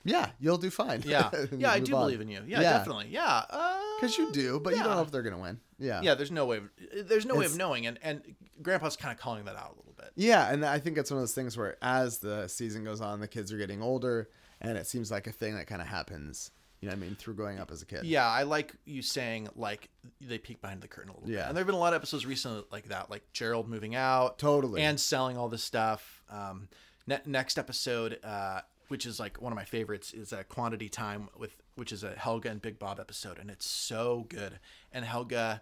"Yeah, 0.04 0.30
you'll 0.40 0.58
do 0.58 0.70
fine." 0.70 1.04
Yeah, 1.06 1.32
yeah, 1.52 1.72
I 1.72 1.80
do 1.80 1.96
on. 1.96 2.04
believe 2.04 2.22
in 2.22 2.30
you. 2.30 2.42
Yeah, 2.46 2.62
definitely. 2.62 3.08
Yeah, 3.10 3.44
uh, 3.50 3.80
Because 4.00 4.18
you 4.18 4.32
do, 4.32 4.60
but 4.60 4.76
you 4.76 4.84
don't 4.84 4.96
know 4.96 5.02
if 5.02 5.12
they're 5.12 5.24
gonna 5.24 5.40
win. 5.40 5.60
Yeah. 5.80 6.02
yeah. 6.04 6.14
There's 6.14 6.32
no 6.32 6.46
way. 6.46 6.58
Of, 6.58 7.08
there's 7.08 7.26
no 7.26 7.36
way 7.36 7.46
of 7.46 7.58
knowing, 7.58 7.88
and 7.88 7.98
and 8.04 8.22
Grandpa's 8.62 8.96
kind 8.96 9.14
of 9.14 9.20
calling 9.20 9.46
that 9.46 9.56
out 9.56 9.74
a 9.74 9.78
little 9.78 9.96
bit. 9.98 10.12
Yeah, 10.16 10.52
and 10.52 10.64
I 10.64 10.80
think 10.80 10.98
it's 10.98 11.10
one 11.10 11.18
of 11.18 11.24
those 11.24 11.34
things 11.34 11.58
where 11.58 11.78
as 11.82 12.20
the 12.20 12.48
season 12.48 12.84
goes 12.84 13.02
on, 13.02 13.20
the 13.20 13.28
kids 13.28 13.52
are 13.52 13.58
getting 13.58 13.82
older, 13.82 14.30
and 14.60 14.78
it 14.78 14.86
seems 14.86 15.10
like 15.10 15.28
a 15.28 15.32
thing 15.32 15.56
that 15.56 15.68
kind 15.68 15.82
of 15.82 15.88
happens. 15.88 16.52
You 16.82 16.90
know 16.90 16.96
what 16.96 17.04
I 17.04 17.06
mean? 17.08 17.16
Through 17.16 17.36
growing 17.36 17.60
up 17.60 17.70
as 17.72 17.84
a 17.84 17.86
kid. 17.86 18.04
Yeah, 18.06 18.28
I 18.28 18.44
like 18.44 18.74
you 18.86 19.02
saying 19.04 19.50
like 19.56 19.90
they 20.20 20.40
peek 20.40 20.62
behind 20.62 20.82
the 20.82 20.88
curtain 20.88 21.12
a 21.12 21.14
little 21.14 21.28
bit. 21.28 21.36
Yeah. 21.36 21.48
And 21.48 21.56
there 21.56 21.62
have 21.62 21.68
been 21.68 21.76
a 21.76 21.80
lot 21.80 21.94
of 21.94 21.98
episodes 21.98 22.26
recently 22.26 22.64
like 22.72 22.90
that, 22.90 23.12
like 23.12 23.24
Gerald 23.34 23.70
moving 23.70 23.96
out, 23.96 24.40
Totally. 24.40 24.82
and 24.82 25.00
selling 25.00 25.38
all 25.38 25.48
this 25.48 25.64
stuff. 25.64 26.24
Um, 26.30 26.70
ne- 27.06 27.22
next 27.28 27.60
episode, 27.60 28.20
uh, 28.24 28.62
which 28.88 29.06
is 29.06 29.20
like 29.20 29.40
one 29.40 29.52
of 29.52 29.56
my 29.56 29.64
favorites, 29.66 30.12
is 30.12 30.34
a 30.34 30.44
Quantity 30.44 30.90
Time 30.90 31.30
with 31.38 31.56
which 31.76 31.92
is 31.92 32.04
a 32.04 32.12
Helga 32.16 32.50
and 32.50 32.62
Big 32.62 32.80
Bob 32.80 33.00
episode, 33.00 33.38
and 33.40 33.50
it's 33.52 33.66
so 33.66 34.26
good. 34.28 34.60
And 34.92 35.06
Helga 35.06 35.62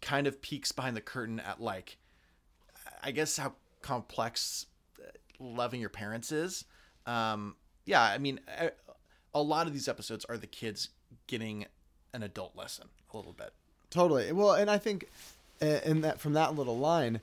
kind 0.00 0.26
of 0.26 0.40
peeks 0.42 0.72
behind 0.72 0.96
the 0.96 1.00
curtain 1.02 1.40
at 1.40 1.60
like, 1.60 1.98
I 3.02 3.10
guess 3.10 3.36
how 3.36 3.52
complex 3.82 4.66
uh, 4.98 5.10
loving 5.38 5.80
your 5.80 5.90
parents 5.90 6.32
is. 6.32 6.64
Um, 7.06 7.56
yeah, 7.86 8.02
I 8.02 8.18
mean, 8.18 8.40
a, 8.58 8.70
a 9.34 9.42
lot 9.42 9.66
of 9.66 9.72
these 9.72 9.88
episodes 9.88 10.24
are 10.26 10.36
the 10.36 10.46
kids 10.46 10.90
getting 11.26 11.66
an 12.12 12.22
adult 12.22 12.56
lesson 12.56 12.88
a 13.12 13.16
little 13.16 13.32
bit. 13.32 13.52
Totally. 13.90 14.32
Well, 14.32 14.52
and 14.52 14.70
I 14.70 14.78
think 14.78 15.08
uh, 15.62 15.80
in 15.84 16.00
that 16.02 16.20
from 16.20 16.32
that 16.34 16.54
little 16.54 16.78
line, 16.78 17.20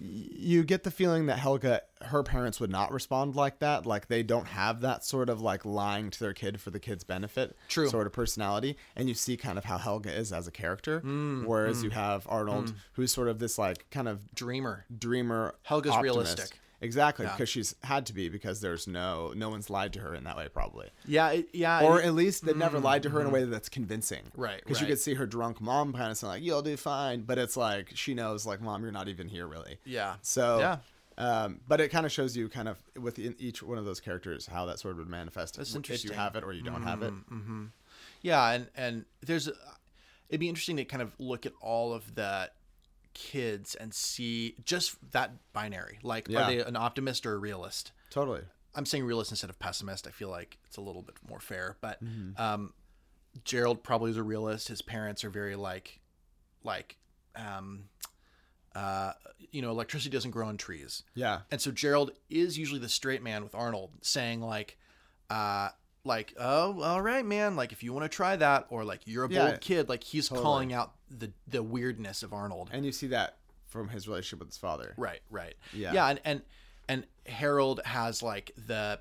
you 0.00 0.62
get 0.62 0.84
the 0.84 0.90
feeling 0.92 1.26
that 1.26 1.38
Helga, 1.40 1.82
her 2.02 2.22
parents 2.22 2.60
would 2.60 2.70
not 2.70 2.92
respond 2.92 3.34
like 3.34 3.58
that. 3.58 3.84
Like 3.84 4.06
they 4.06 4.22
don't 4.22 4.46
have 4.46 4.80
that 4.82 5.04
sort 5.04 5.28
of 5.28 5.40
like 5.40 5.64
lying 5.64 6.10
to 6.10 6.20
their 6.20 6.32
kid 6.32 6.60
for 6.60 6.70
the 6.70 6.78
kid's 6.78 7.02
benefit, 7.02 7.56
True. 7.68 7.88
sort 7.88 8.06
of 8.06 8.12
personality. 8.12 8.76
And 8.94 9.08
you 9.08 9.14
see 9.14 9.36
kind 9.36 9.58
of 9.58 9.64
how 9.64 9.76
Helga 9.78 10.12
is 10.14 10.32
as 10.32 10.46
a 10.46 10.52
character, 10.52 11.00
Mm, 11.00 11.46
whereas 11.46 11.82
you 11.82 11.90
have 11.90 12.26
Arnold, 12.28 12.74
who's 12.92 13.12
sort 13.12 13.28
of 13.28 13.38
this 13.40 13.58
like 13.58 13.90
kind 13.90 14.06
of 14.08 14.32
Dreamer. 14.34 14.84
dreamer. 14.98 15.54
Helga's 15.64 15.90
optimist. 15.92 16.04
realistic. 16.14 16.60
Exactly, 16.80 17.26
Yeah. 17.26 17.32
because 17.32 17.48
she's 17.48 17.74
had 17.82 18.06
to 18.06 18.12
be 18.12 18.28
because 18.28 18.60
there's 18.60 18.86
no 18.86 19.32
no 19.34 19.48
one's 19.50 19.68
lied 19.68 19.92
to 19.94 20.00
her 20.00 20.14
in 20.14 20.24
that 20.24 20.36
way 20.36 20.48
probably. 20.52 20.88
Yeah, 21.06 21.30
it, 21.30 21.48
yeah. 21.52 21.82
Or 21.82 22.00
it- 22.00 22.06
at 22.06 22.14
least 22.14 22.44
they 22.46 22.54
never 22.54 22.78
lied 22.78 23.02
to 23.02 23.10
her 23.10 23.20
in 23.20 23.26
a 23.26 23.30
way 23.30 23.44
that's 23.44 23.68
convincing. 23.68 24.24
Mm-hmm. 24.26 24.40
Right, 24.40 24.60
Because 24.64 24.80
you 24.80 24.86
could 24.86 25.00
see 25.00 25.14
her 25.14 25.26
drunk 25.26 25.60
mom 25.60 25.92
kind 25.92 26.10
of 26.12 26.16
saying 26.16 26.32
like, 26.34 26.42
"You'll 26.42 26.62
do 26.62 26.76
fine," 26.76 27.22
but 27.22 27.36
it's 27.38 27.56
like 27.56 27.90
she 27.94 28.14
knows 28.14 28.46
like, 28.46 28.60
"Mom, 28.60 28.82
you're 28.82 28.92
not 28.92 29.08
even 29.08 29.28
here 29.28 29.46
really." 29.46 29.78
yeah. 29.84 30.14
So 30.22 30.58
yeah, 30.60 30.76
Um, 31.18 31.60
but 31.66 31.80
it 31.80 31.88
kind 31.88 32.06
of 32.06 32.12
shows 32.12 32.36
you 32.36 32.48
kind 32.48 32.68
of 32.68 32.78
within 32.96 33.34
each 33.40 33.60
one 33.60 33.76
of 33.76 33.84
those 33.84 33.98
characters 33.98 34.46
how 34.46 34.66
that 34.66 34.78
sort 34.78 34.92
of 34.92 34.98
would 34.98 35.08
manifest. 35.08 35.56
That's 35.56 35.74
if 35.74 36.04
you 36.04 36.12
have 36.12 36.36
it 36.36 36.44
or 36.44 36.52
you 36.52 36.62
don't 36.62 36.84
have 36.84 37.02
it. 37.02 37.12
yeah, 38.22 38.50
and 38.52 38.68
and 38.76 39.04
there's, 39.26 39.48
a, 39.48 39.52
it'd 40.28 40.38
be 40.40 40.48
interesting 40.48 40.76
to 40.76 40.84
kind 40.84 41.02
of 41.02 41.12
look 41.18 41.44
at 41.46 41.52
all 41.60 41.92
of 41.92 42.14
the 42.14 42.50
kids 43.18 43.74
and 43.74 43.92
see 43.92 44.54
just 44.64 44.96
that 45.10 45.32
binary. 45.52 45.98
Like, 46.04 46.28
Yeah. 46.28 46.42
are 46.44 46.46
they 46.46 46.60
an 46.60 46.76
optimist 46.76 47.26
or 47.26 47.34
a 47.34 47.38
realist? 47.38 47.90
Totally. 48.10 48.42
I'm 48.76 48.86
saying 48.86 49.04
realist 49.04 49.32
instead 49.32 49.50
of 49.50 49.58
pessimist. 49.58 50.06
I 50.06 50.10
feel 50.10 50.28
like 50.28 50.56
it's 50.66 50.76
a 50.76 50.80
little 50.80 51.02
bit 51.02 51.16
more 51.28 51.40
fair. 51.40 51.76
But 51.80 52.02
Mm-hmm. 52.02 52.40
um, 52.40 52.72
Gerald 53.44 53.82
probably 53.82 54.12
is 54.12 54.16
a 54.16 54.22
realist. 54.22 54.68
His 54.68 54.82
parents 54.82 55.24
are 55.24 55.30
very 55.30 55.56
like, 55.56 55.98
like, 56.62 56.96
um, 57.34 57.88
uh, 58.74 59.12
you 59.50 59.62
know, 59.62 59.70
electricity 59.70 60.10
doesn't 60.10 60.30
grow 60.30 60.46
on 60.46 60.56
trees. 60.56 61.02
Yeah. 61.14 61.40
And 61.50 61.60
so 61.60 61.70
Gerald 61.72 62.12
is 62.30 62.56
usually 62.56 62.78
the 62.80 62.88
straight 62.88 63.22
man 63.22 63.42
with 63.42 63.54
Arnold 63.54 63.90
saying 64.02 64.40
like, 64.40 64.78
uh, 65.28 65.70
like, 66.08 66.34
oh, 66.38 66.82
all 66.82 67.00
right, 67.00 67.24
man. 67.24 67.54
Like, 67.54 67.70
if 67.70 67.84
you 67.84 67.92
want 67.92 68.10
to 68.10 68.14
try 68.14 68.34
that, 68.34 68.66
or 68.70 68.84
like, 68.84 69.02
you're 69.04 69.24
a 69.24 69.28
bold 69.28 69.60
kid. 69.60 69.88
Like, 69.88 70.02
he's 70.02 70.28
totally. 70.28 70.42
calling 70.42 70.72
out 70.72 70.94
the 71.08 71.30
the 71.46 71.62
weirdness 71.62 72.24
of 72.24 72.32
Arnold. 72.32 72.70
And 72.72 72.84
you 72.84 72.90
see 72.90 73.06
that 73.08 73.36
from 73.68 73.88
his 73.88 74.08
relationship 74.08 74.40
with 74.40 74.48
his 74.48 74.56
father. 74.56 74.94
Right, 74.96 75.20
right. 75.30 75.54
Yeah. 75.72 75.92
Yeah, 75.92 76.08
and 76.08 76.20
and 76.24 76.42
and 76.88 77.06
Harold 77.26 77.80
has 77.84 78.22
like 78.22 78.50
the 78.66 78.98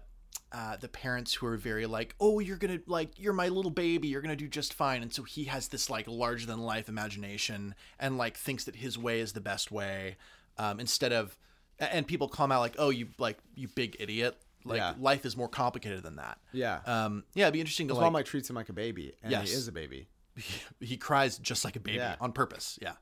uh 0.51 0.77
the 0.77 0.87
parents 0.87 1.33
who 1.33 1.47
are 1.47 1.57
very 1.57 1.85
like, 1.85 2.13
"Oh, 2.19 2.39
you're 2.39 2.57
going 2.57 2.77
to 2.77 2.83
like 2.85 3.19
you're 3.19 3.33
my 3.33 3.47
little 3.47 3.71
baby. 3.71 4.09
You're 4.09 4.21
going 4.21 4.37
to 4.37 4.43
do 4.43 4.47
just 4.47 4.73
fine." 4.73 5.01
And 5.01 5.11
so 5.13 5.23
he 5.23 5.45
has 5.45 5.69
this 5.69 5.89
like 5.89 6.07
larger 6.07 6.45
than 6.45 6.59
life 6.59 6.89
imagination 6.89 7.73
and 7.99 8.17
like 8.17 8.37
thinks 8.37 8.65
that 8.65 8.75
his 8.75 8.97
way 8.97 9.19
is 9.19 9.33
the 9.33 9.41
best 9.41 9.71
way. 9.71 10.17
Um 10.57 10.79
instead 10.79 11.13
of 11.13 11.37
and 11.79 12.07
people 12.07 12.27
call 12.27 12.45
him 12.45 12.51
out 12.51 12.61
like, 12.61 12.75
"Oh, 12.77 12.89
you 12.89 13.07
like 13.17 13.37
you 13.55 13.67
big 13.67 13.95
idiot." 13.99 14.37
Like 14.63 14.77
Yeah. 14.79 14.93
life 14.99 15.25
is 15.25 15.37
more 15.37 15.47
complicated 15.47 16.03
than 16.03 16.15
that. 16.17 16.39
Yeah. 16.51 16.79
Um 16.85 17.23
yeah, 17.33 17.45
it'd 17.45 17.53
be 17.53 17.59
interesting 17.61 17.87
to 17.89 17.93
like 17.93 18.11
mom 18.11 18.23
treats 18.23 18.49
him 18.49 18.55
like 18.55 18.69
a 18.69 18.73
baby, 18.73 19.13
and 19.23 19.31
Yes. 19.31 19.49
he 19.49 19.55
is 19.55 19.67
a 19.67 19.71
baby. 19.71 20.07
he 20.79 20.97
cries 20.97 21.37
just 21.37 21.63
like 21.65 21.75
a 21.75 21.79
baby 21.79 21.97
Yeah. 21.97 22.15
on 22.19 22.31
purpose. 22.31 22.77
Yeah. 22.81 22.93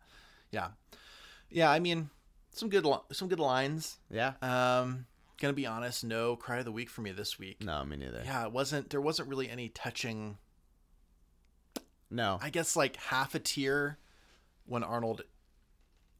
Yeah. 0.51 0.69
Yeah, 1.49 1.69
I 1.71 1.79
mean, 1.79 2.09
some 2.51 2.69
good 2.69 2.85
some 3.11 3.27
good 3.27 3.39
lines. 3.39 3.97
Yeah. 4.09 4.33
Um, 4.41 5.05
gonna 5.39 5.53
be 5.53 5.65
honest, 5.65 6.03
no 6.03 6.35
cry 6.35 6.59
of 6.59 6.65
the 6.65 6.71
week 6.71 6.89
for 6.89 7.01
me 7.01 7.11
this 7.11 7.37
week. 7.39 7.61
no, 7.63 7.83
me 7.83 7.97
neither. 7.97 8.21
Yeah, 8.23 8.45
it 8.45 8.51
wasn't. 8.51 8.89
There 8.89 9.01
wasn't 9.01 9.27
really 9.29 9.49
any 9.49 9.69
touching. 9.69 10.37
No. 12.09 12.39
I 12.41 12.49
guess 12.49 12.75
like 12.75 12.95
half 12.97 13.35
a 13.35 13.39
tear 13.39 13.97
when 14.65 14.83
Arnold 14.83 15.23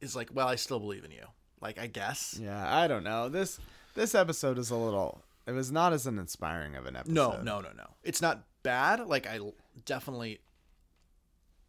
is 0.00 0.14
like, 0.16 0.30
"Well, 0.32 0.48
I 0.48 0.56
still 0.56 0.80
believe 0.80 1.04
in 1.04 1.10
you." 1.10 1.24
Like, 1.60 1.78
I 1.78 1.86
guess. 1.86 2.38
Yeah, 2.40 2.76
I 2.76 2.86
don't 2.86 3.04
know. 3.04 3.28
This 3.28 3.58
this 3.94 4.14
episode 4.14 4.58
is 4.58 4.70
a 4.70 4.76
little. 4.76 5.22
It 5.46 5.52
was 5.52 5.70
not 5.70 5.92
as 5.92 6.06
an 6.06 6.18
inspiring 6.18 6.74
of 6.74 6.86
an 6.86 6.96
episode. 6.96 7.14
No, 7.14 7.30
no, 7.40 7.60
no, 7.60 7.68
no. 7.76 7.86
It's 8.02 8.20
not 8.20 8.44
bad. 8.62 9.06
Like, 9.06 9.26
I 9.26 9.38
definitely. 9.84 10.40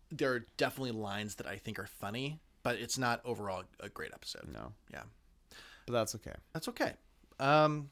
There 0.10 0.34
are 0.34 0.46
definitely 0.58 0.92
lines 0.92 1.36
that 1.36 1.46
I 1.48 1.58
think 1.58 1.78
are 1.80 1.86
funny, 1.86 2.40
but 2.64 2.78
it's 2.78 2.98
not 2.98 3.22
overall 3.26 3.64
a 3.80 3.90
great 3.90 4.12
episode. 4.14 4.48
no. 4.52 4.72
Yeah, 4.92 5.04
But 5.86 5.94
that's 5.94 6.16
okay. 6.16 6.34
that's 6.54 6.68
okay. 6.70 6.94
Um. 7.40 7.90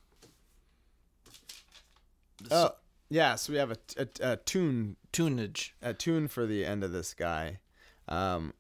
Oh, 2.52 2.72
yeah. 3.10 3.36
So 3.36 3.54
we 3.54 3.60
have 3.60 3.72
a, 3.72 3.78
a, 3.98 4.08
a 4.32 4.38
tune 4.38 4.96
tunage. 5.14 5.72
a 5.82 5.94
tune 5.94 6.28
for 6.28 6.46
the 6.46 6.66
end 6.66 6.84
of 6.84 6.92
this 6.92 7.14
guy. 7.14 7.60
Um, 8.08 8.54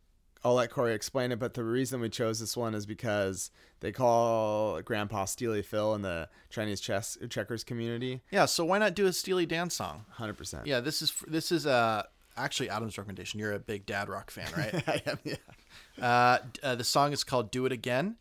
I'll 0.45 0.53
let 0.53 0.69
Corey 0.69 0.93
explain 0.93 1.31
it, 1.31 1.39
but 1.39 1.55
the 1.55 1.63
reason 1.63 1.99
we 1.99 2.07
chose 2.07 2.39
this 2.39 2.55
one 2.55 2.75
is 2.75 2.85
because 2.85 3.49
they 3.79 3.91
call 3.91 4.79
Grandpa 4.83 5.25
Steely 5.25 5.63
Phil 5.63 5.95
in 5.95 6.03
the 6.03 6.29
Chinese 6.51 6.79
chess 6.79 7.17
checkers 7.31 7.63
community. 7.63 8.21
Yeah, 8.29 8.45
so 8.45 8.63
why 8.63 8.77
not 8.77 8.93
do 8.93 9.07
a 9.07 9.11
Steely 9.13 9.47
Dan 9.47 9.71
song? 9.71 10.05
Hundred 10.11 10.37
percent. 10.37 10.67
Yeah, 10.67 10.81
this 10.81 11.01
is 11.01 11.11
this 11.27 11.51
is 11.51 11.65
uh 11.65 12.03
actually 12.37 12.69
Adam's 12.69 12.95
recommendation. 12.95 13.39
You're 13.39 13.53
a 13.53 13.59
big 13.59 13.87
dad 13.87 14.07
rock 14.07 14.29
fan, 14.29 14.47
right? 14.55 14.83
I 14.87 15.01
am. 15.07 15.19
Yeah. 15.23 15.35
uh, 15.99 16.37
uh, 16.61 16.75
the 16.75 16.83
song 16.83 17.11
is 17.11 17.23
called 17.23 17.49
"Do 17.49 17.65
It 17.65 17.71
Again," 17.71 18.17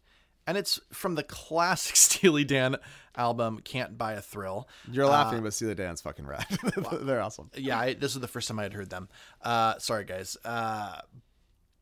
and 0.46 0.56
it's 0.56 0.80
from 0.92 1.16
the 1.16 1.24
classic 1.24 1.94
Steely 1.96 2.44
Dan 2.44 2.76
album 3.16 3.60
"Can't 3.64 3.98
Buy 3.98 4.14
a 4.14 4.22
Thrill." 4.22 4.66
You're 4.90 5.04
laughing, 5.06 5.42
but 5.42 5.52
Steely 5.52 5.74
Dan's 5.74 6.00
fucking 6.00 6.26
rad. 6.26 6.46
They're 7.02 7.20
awesome. 7.20 7.50
Yeah, 7.54 7.78
I, 7.78 7.92
this 7.92 8.14
is 8.14 8.20
the 8.22 8.28
first 8.28 8.48
time 8.48 8.58
I 8.58 8.62
had 8.62 8.72
heard 8.72 8.88
them. 8.88 9.10
Uh, 9.42 9.78
sorry, 9.78 10.04
guys. 10.04 10.38
Uh, 10.42 11.00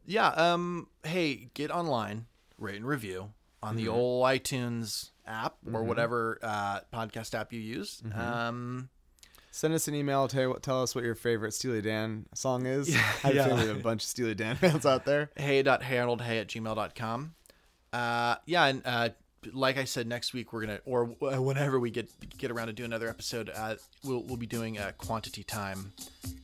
yeah. 0.06 0.28
Um. 0.28 0.88
Hey, 1.04 1.50
get 1.54 1.70
online, 1.70 2.26
rate 2.58 2.76
and 2.76 2.86
review 2.86 3.32
on 3.62 3.76
the 3.76 3.88
old 3.88 4.24
iTunes 4.24 5.10
app 5.26 5.56
or 5.72 5.84
whatever 5.84 6.38
uh, 6.42 6.80
podcast 6.92 7.34
app 7.34 7.52
you 7.52 7.60
use. 7.60 8.02
Um. 8.14 8.88
Send 9.54 9.74
us 9.74 9.86
an 9.86 9.94
email. 9.94 10.28
Tell, 10.28 10.54
tell 10.54 10.82
us 10.82 10.94
what 10.94 11.04
your 11.04 11.14
favorite 11.14 11.52
Steely 11.52 11.82
Dan 11.82 12.24
song 12.34 12.64
is. 12.64 12.88
I 13.22 13.32
yeah. 13.32 13.44
feeling 13.44 13.60
we 13.60 13.68
have 13.68 13.76
a 13.76 13.82
bunch 13.82 14.02
of 14.02 14.08
Steely 14.08 14.34
Dan 14.34 14.56
fans 14.60 14.86
out 14.86 15.04
there. 15.04 15.30
hey.haroldhay 15.36 16.40
at 16.40 16.48
gmail.com. 16.48 17.34
Uh, 17.92 18.36
yeah, 18.46 18.64
and 18.64 18.82
uh, 18.86 19.10
like 19.52 19.78
I 19.78 19.84
said, 19.84 20.06
next 20.06 20.32
week 20.32 20.52
we're 20.52 20.62
gonna, 20.62 20.80
or 20.84 21.04
whenever 21.04 21.80
we 21.80 21.90
get 21.90 22.08
get 22.38 22.50
around 22.50 22.68
to 22.68 22.72
do 22.72 22.84
another 22.84 23.08
episode, 23.08 23.50
uh, 23.54 23.76
we'll 24.04 24.22
we'll 24.22 24.36
be 24.36 24.46
doing 24.46 24.78
a 24.78 24.92
quantity 24.92 25.42
time. 25.42 25.92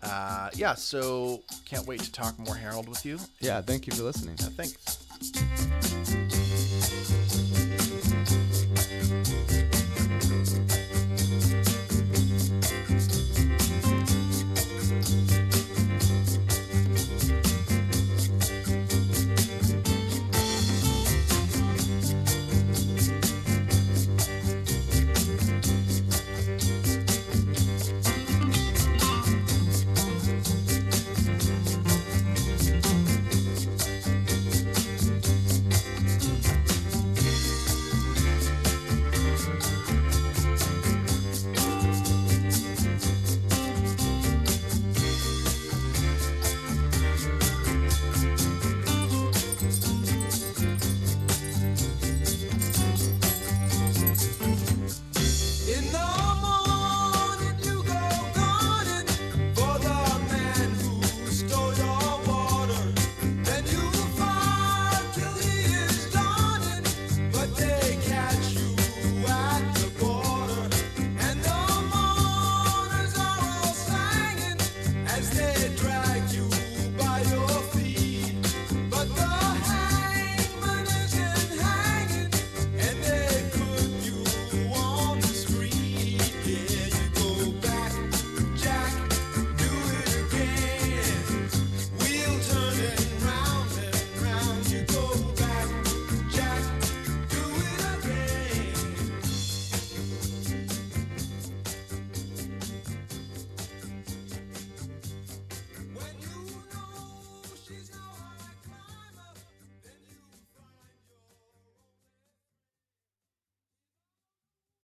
Uh, 0.02 0.50
yeah, 0.54 0.74
so 0.74 1.42
can't 1.64 1.86
wait 1.86 2.00
to 2.00 2.12
talk 2.12 2.38
more 2.38 2.54
Harold 2.56 2.88
with 2.88 3.04
you. 3.04 3.18
Yeah, 3.40 3.60
thank 3.60 3.86
you 3.86 3.92
for 3.92 4.02
listening. 4.02 4.36
Uh, 4.40 4.50
thanks. 4.56 6.27